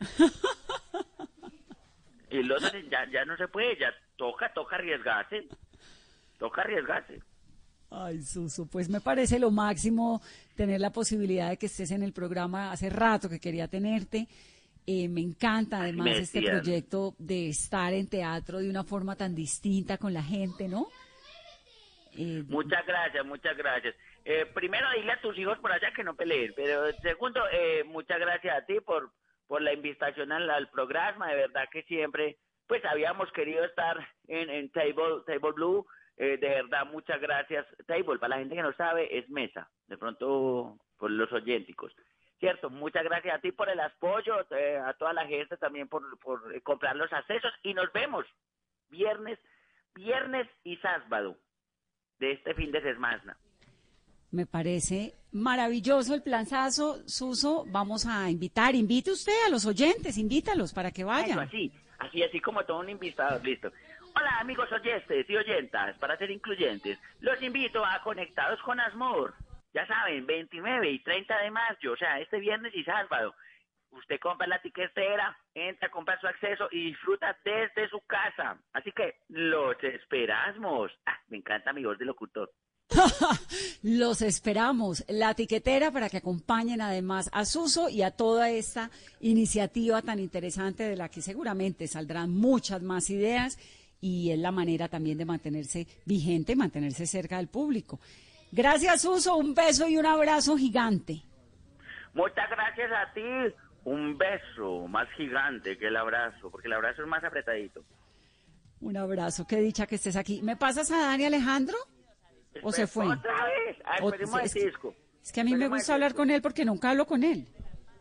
[2.30, 5.46] y lo otro ya, ya no se puede, ya toca, toca arriesgarse.
[6.38, 7.20] Toca arriesgarse.
[7.90, 10.22] Ay, Suso, pues me parece lo máximo
[10.54, 12.70] tener la posibilidad de que estés en el programa.
[12.70, 14.28] Hace rato que quería tenerte.
[14.86, 19.34] Eh, me encanta además me este proyecto de estar en teatro de una forma tan
[19.34, 20.86] distinta con la gente, ¿no?
[22.16, 23.94] Eh, Muchas gracias, muchas gracias.
[24.24, 26.52] Eh, primero, dile a tus hijos por allá que no peleen.
[26.56, 29.10] Pero segundo, eh, muchas gracias a ti por,
[29.46, 31.28] por la invitación al, al programa.
[31.28, 33.96] De verdad que siempre, pues habíamos querido estar
[34.28, 35.86] en, en Table, Table Blue.
[36.22, 37.66] Eh, de verdad, muchas gracias.
[37.86, 39.70] Table, para la gente que no sabe, es mesa.
[39.86, 41.94] De pronto, por los oyénticos.
[42.38, 46.02] Cierto, muchas gracias a ti por el apoyo, eh, a toda la gente también por,
[46.18, 47.50] por eh, comprar los accesos.
[47.62, 48.26] Y nos vemos
[48.90, 49.38] viernes,
[49.94, 51.38] viernes y sábado
[52.18, 53.38] de este fin de semana.
[54.30, 57.64] Me parece maravilloso el planzazo, Suso.
[57.68, 61.38] Vamos a invitar, invite usted a los oyentes, invítalos para que Eso, vayan.
[61.38, 63.72] así, así, así como todo un invitado, listo.
[64.14, 69.34] Hola amigos oyentes y oyentas, para ser incluyentes, los invito a Conectados con Asmor.
[69.72, 73.34] Ya saben, 29 y 30 de mayo, o sea, este viernes y sábado.
[73.90, 78.58] Usted compra la tiquetera, entra, compra su acceso y disfruta desde su casa.
[78.72, 80.92] Así que los esperamos.
[81.06, 82.50] Ah, me encanta mi voz de locutor.
[83.82, 88.90] Los esperamos, la tiquetera para que acompañen además a Suso y a toda esta
[89.20, 93.58] iniciativa tan interesante de la que seguramente saldrán muchas más ideas
[94.00, 98.00] y es la manera también de mantenerse vigente, mantenerse cerca del público.
[98.52, 101.22] Gracias Suso, un beso y un abrazo gigante.
[102.14, 103.54] Muchas gracias a ti.
[103.84, 107.82] Un beso más gigante que el abrazo, porque el abrazo es más apretadito.
[108.80, 110.42] Un abrazo, qué dicha que estés aquí.
[110.42, 111.76] ¿Me pasas a Dani Alejandro?
[112.62, 113.06] ¿O se fue?
[113.06, 113.76] Otra vez.
[114.02, 114.72] O- esperemos es que-.
[115.22, 117.46] Es que a mí me gusta hablar con él porque nunca hablo con él.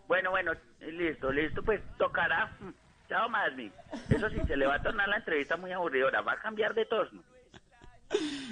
[0.07, 2.57] Bueno, bueno, listo, listo, pues tocará.
[3.09, 3.71] Chao, Masmi.
[4.07, 6.21] Eso sí, se le va a tornar la entrevista muy aburridora.
[6.21, 7.23] Va a cambiar de tono.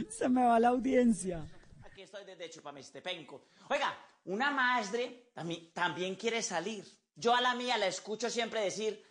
[0.10, 1.45] Se me va la audiencia.
[1.95, 3.49] estoy desde Chupamestepenco.
[3.70, 3.95] Oiga,
[4.26, 6.84] una madre también, también quiere salir.
[7.16, 9.03] Yo a la mía la escucho siempre decir,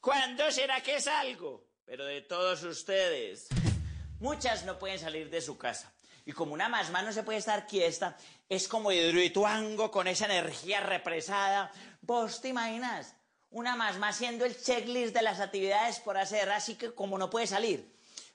[0.00, 1.66] ¿cuándo será que salgo?
[1.86, 3.48] Pero de todos ustedes,
[4.20, 5.94] muchas no pueden salir de su casa.
[6.26, 8.16] Y como una masma no se puede estar quieta,
[8.48, 11.70] es como hidroituango con esa energía represada.
[12.00, 13.16] ¿Vos te imaginas?
[13.54, 17.46] Una masma haciendo el checklist de las actividades por hacer, así que como no puede
[17.46, 17.88] salir.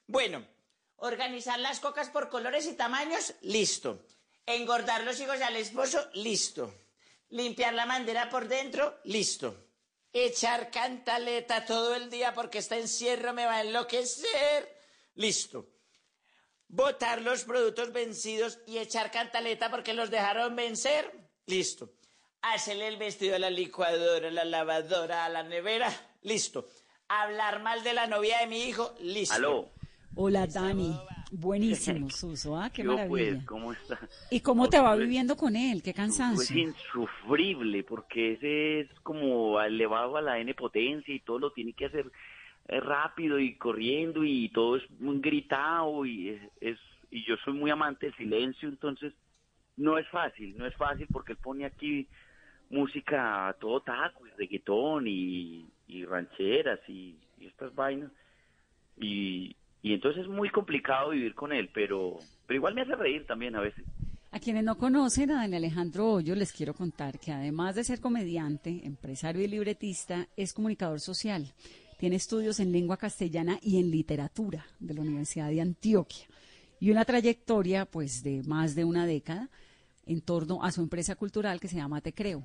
[0.07, 0.47] Bueno,
[0.95, 4.05] organizar las cocas por colores y tamaños, listo.
[4.45, 6.73] Engordar los hijos al esposo, listo.
[7.31, 9.67] Limpiar la bandera por dentro, listo.
[10.13, 14.73] Echar cantaleta todo el día porque este encierro me va a enloquecer,
[15.15, 15.67] listo.
[16.69, 21.11] Botar los productos vencidos y echar cantaleta porque los dejaron vencer,
[21.45, 21.91] listo.
[22.41, 25.89] Hacerle el vestido a la licuadora, a la lavadora, a la nevera,
[26.23, 26.65] listo.
[27.09, 29.35] Hablar mal de la novia de mi hijo, listo.
[29.35, 29.69] Aló.
[30.15, 30.95] Hola, Dani.
[31.31, 32.55] Buenísimo, Suso.
[32.57, 33.31] Ah, qué Yo, maravilla.
[33.35, 33.99] pues, ¿cómo está?
[34.31, 35.83] ¿Y cómo te va Pues, viviendo con él?
[35.83, 36.57] Qué Pues cansancio.
[36.57, 41.85] insufrible, porque ese es como elevado a la N potencia y todo lo tiene que
[41.87, 42.09] hacer
[42.69, 46.79] eh, rápido y corriendo y todo es muy gritado y es, es-
[47.11, 49.13] y yo soy muy amante del silencio, entonces
[49.77, 52.07] no es fácil, no es fácil porque él pone aquí
[52.69, 58.11] música todo taco y reggaetón y, y rancheras y, estas vainas
[58.97, 63.25] y, y entonces es muy complicado vivir con él, pero, pero igual me hace reír
[63.25, 63.85] también a veces.
[64.31, 67.99] A quienes no conocen a Dani Alejandro Hoyo, les quiero contar que además de ser
[67.99, 71.53] comediante, empresario y libretista, es comunicador social.
[71.97, 76.27] Tiene estudios en lengua castellana y en literatura de la Universidad de Antioquia
[76.79, 79.49] y una trayectoria pues de más de una década
[80.09, 82.43] en torno a su empresa cultural que se llama Te Creo.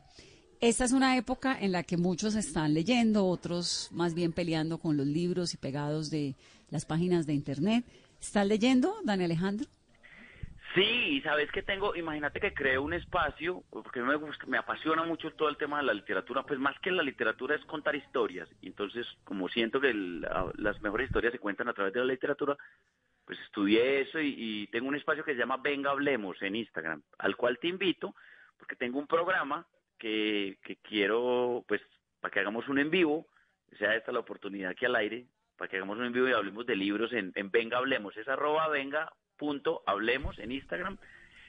[0.60, 4.96] Esta es una época en la que muchos están leyendo, otros más bien peleando con
[4.96, 6.34] los libros y pegados de
[6.70, 7.84] las páginas de internet.
[8.20, 9.66] ¿Estás leyendo, Dani Alejandro?
[10.74, 15.30] Sí, sabes que tengo, imagínate que creo un espacio, porque me, gusta- me apasiona mucho
[15.30, 19.06] todo el tema de la literatura, pues más que la literatura es contar historias, entonces
[19.22, 22.56] como siento que el- a- las mejores historias se cuentan a través de la literatura,
[23.24, 27.36] pues estudié eso y, tengo un espacio que se llama Venga Hablemos en Instagram, al
[27.36, 28.14] cual te invito,
[28.58, 29.66] porque tengo un programa
[29.98, 31.80] que, que quiero, pues,
[32.20, 33.26] para que hagamos un en vivo,
[33.78, 36.66] sea esta la oportunidad aquí al aire, para que hagamos un en vivo y hablemos
[36.66, 40.98] de libros en, en Venga Hablemos, es arroba venga punto hablemos en Instagram.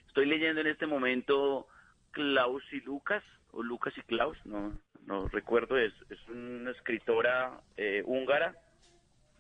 [0.08, 1.68] Estoy leyendo en este momento
[2.12, 8.04] Klaus y Lucas, o Lucas y Klaus, no, no recuerdo, es, es una escritora eh,
[8.06, 8.56] húngara,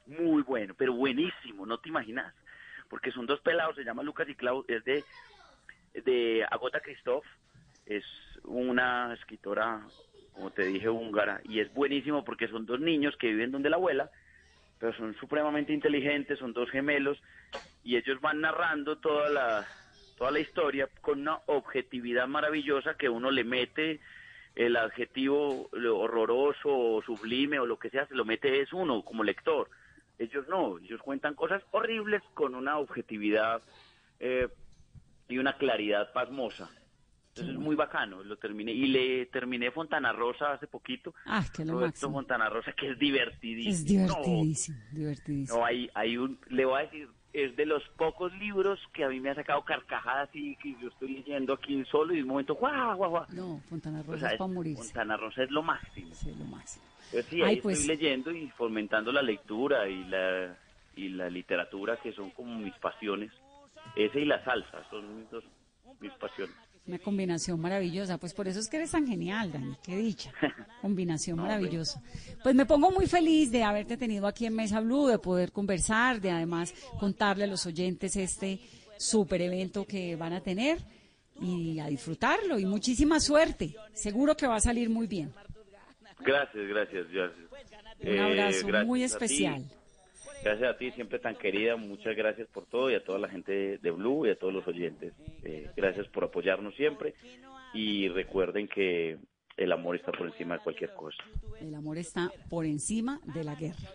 [0.07, 2.33] muy bueno, pero buenísimo, no te imaginas,
[2.89, 5.03] porque son dos pelados, se llama Lucas y Klaus, es de,
[5.93, 7.25] de Agota Christoph,
[7.85, 8.03] es
[8.43, 9.81] una escritora,
[10.33, 13.77] como te dije, húngara, y es buenísimo porque son dos niños que viven donde la
[13.77, 14.09] abuela,
[14.79, 17.21] pero son supremamente inteligentes, son dos gemelos,
[17.83, 19.65] y ellos van narrando toda la,
[20.17, 23.99] toda la historia con una objetividad maravillosa que uno le mete
[24.55, 29.23] el adjetivo horroroso o sublime o lo que sea, se lo mete es uno como
[29.23, 29.69] lector.
[30.17, 33.61] Ellos no, ellos cuentan cosas horribles con una objetividad
[34.19, 34.47] eh,
[35.27, 36.69] y una claridad pasmosa.
[37.29, 41.13] Entonces es muy bacano, lo terminé y le terminé Fontana Rosa hace poquito.
[41.25, 42.13] Ah, que lo Roberto máximo.
[42.13, 43.73] Fontana Rosa que es divertidísimo.
[43.73, 45.59] Es divertidísimo, divertidísimo.
[45.59, 49.09] No, hay, hay un, le voy a decir, es de los pocos libros que a
[49.09, 52.29] mí me ha sacado carcajadas y que yo estoy leyendo aquí solo y de un
[52.29, 53.25] momento, guau, guau, guau.
[53.33, 54.83] No, Fontana Rosa O sea, es para morirse.
[54.83, 56.15] Fontana Rosa es lo máximo.
[56.15, 56.85] Sí, lo máximo.
[57.23, 60.57] Sí, Ay, ahí pues- estoy leyendo y fomentando la lectura y la,
[60.95, 63.31] y la literatura que son como mis pasiones.
[63.95, 65.43] Ese y la salsa son mis dos,
[65.99, 66.55] mis pasiones.
[66.87, 68.19] Una combinación maravillosa.
[68.19, 69.75] Pues por eso es que eres tan genial, Dani.
[69.83, 70.31] Qué dicha.
[70.81, 71.99] Combinación maravillosa.
[72.43, 76.21] Pues me pongo muy feliz de haberte tenido aquí en Mesa Blue, de poder conversar,
[76.21, 78.59] de además contarle a los oyentes este
[78.97, 80.77] super evento que van a tener
[81.41, 82.59] y a disfrutarlo.
[82.59, 83.75] Y muchísima suerte.
[83.93, 85.33] Seguro que va a salir muy bien.
[86.19, 87.39] Gracias, gracias, gracias.
[87.99, 89.63] Un Eh, abrazo gracias muy especial.
[90.43, 91.75] Gracias a ti, siempre tan querida.
[91.75, 94.67] Muchas gracias por todo y a toda la gente de Blue y a todos los
[94.67, 95.13] oyentes.
[95.43, 97.15] Eh, gracias por apoyarnos siempre.
[97.73, 99.17] Y recuerden que
[99.57, 101.17] el amor está por encima de cualquier cosa.
[101.59, 103.89] El amor está por encima de la guerra.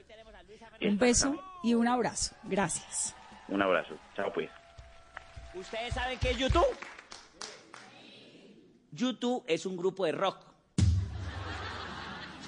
[0.83, 2.35] Un beso y un abrazo.
[2.45, 3.14] Gracias.
[3.49, 3.97] Un abrazo.
[4.16, 4.51] Chao, pues.
[5.55, 6.64] ¿Ustedes saben qué es YouTube?
[8.93, 10.49] YouTube es un grupo de rock.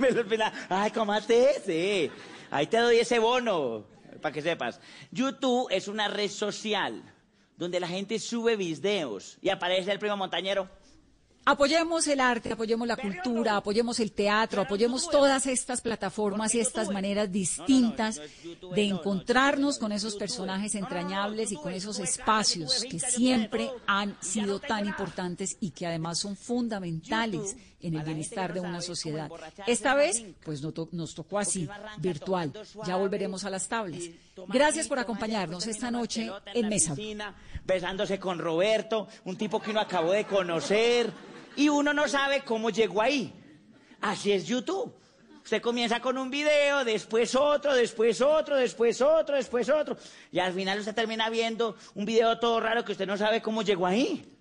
[0.09, 0.45] Me lo olvidé.
[0.69, 1.63] Ay, ¿cómo haces?
[1.65, 2.11] Sí.
[2.51, 3.85] Ahí te doy ese bono,
[4.21, 4.81] para que sepas.
[5.13, 7.03] YouTube es una red social
[7.57, 10.69] donde la gente sube videos y aparece el primo montañero.
[11.45, 16.89] Apoyemos el arte, apoyemos la cultura, apoyemos el teatro, apoyemos todas estas plataformas y estas
[16.91, 18.21] maneras distintas
[18.75, 24.87] de encontrarnos con esos personajes entrañables y con esos espacios que siempre han sido tan
[24.87, 29.31] importantes y que además son fundamentales en el bienestar de una sociedad.
[29.67, 30.63] Esta vez, pues
[30.93, 31.69] nos tocó así,
[31.99, 32.53] virtual.
[32.87, 34.03] Ya volveremos a las tablas.
[34.49, 36.95] Gracias por acompañarnos esta noche en Mesa.
[37.65, 41.13] Besándose con Roberto, un tipo que uno acabó de conocer
[41.57, 43.33] y uno no sabe cómo llegó ahí.
[44.01, 44.95] Así es YouTube.
[45.45, 49.97] Usted comienza con un video, después otro, después otro, después otro, después otro.
[50.31, 53.63] Y al final usted termina viendo un video todo raro que usted no sabe cómo
[53.63, 54.32] llegó ahí.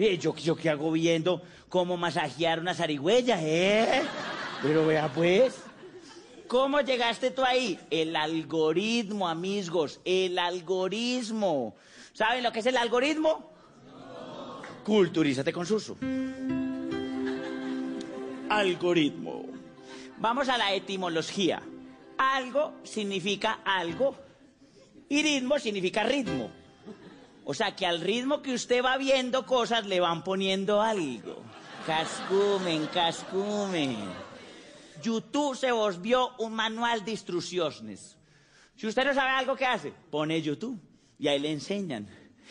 [0.00, 4.02] Y yo, yo qué hago viendo cómo masajear una zarigüeya, ¿eh?
[4.62, 5.62] Pero vea pues.
[6.48, 7.78] ¿Cómo llegaste tú ahí?
[7.90, 11.74] El algoritmo, amigos, el algoritmo.
[12.14, 13.52] ¿Saben lo que es el algoritmo?
[14.84, 15.96] Culturízate con Susu
[18.50, 19.44] algoritmo.
[20.18, 21.62] Vamos a la etimología.
[22.18, 24.16] Algo significa algo
[25.08, 26.50] y ritmo significa ritmo.
[27.50, 31.42] O sea que al ritmo que usted va viendo cosas le van poniendo algo.
[31.84, 33.96] Cascumen, cascumen.
[35.02, 38.16] YouTube se volvió un manual de instrucciones.
[38.76, 39.92] Si usted no sabe algo, ¿qué hace?
[40.12, 40.80] Pone YouTube
[41.18, 42.08] y ahí le enseñan.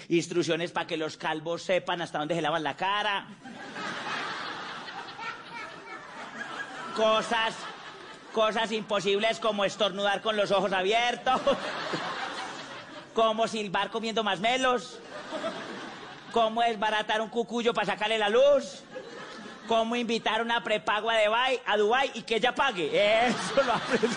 [0.10, 3.26] Instrucciones para que los calvos sepan hasta dónde se lavan la cara
[6.97, 7.56] cosas,
[8.34, 11.39] cosas imposibles como estornudar con los ojos abiertos,
[13.20, 14.97] como silbar comiendo más melos,
[16.32, 18.82] cómo desbaratar un cucuyo para sacarle la luz,
[19.67, 23.28] cómo invitar una prepago a Dubai, a Dubai y que ella pague.
[23.28, 24.15] Eso lo aprendí.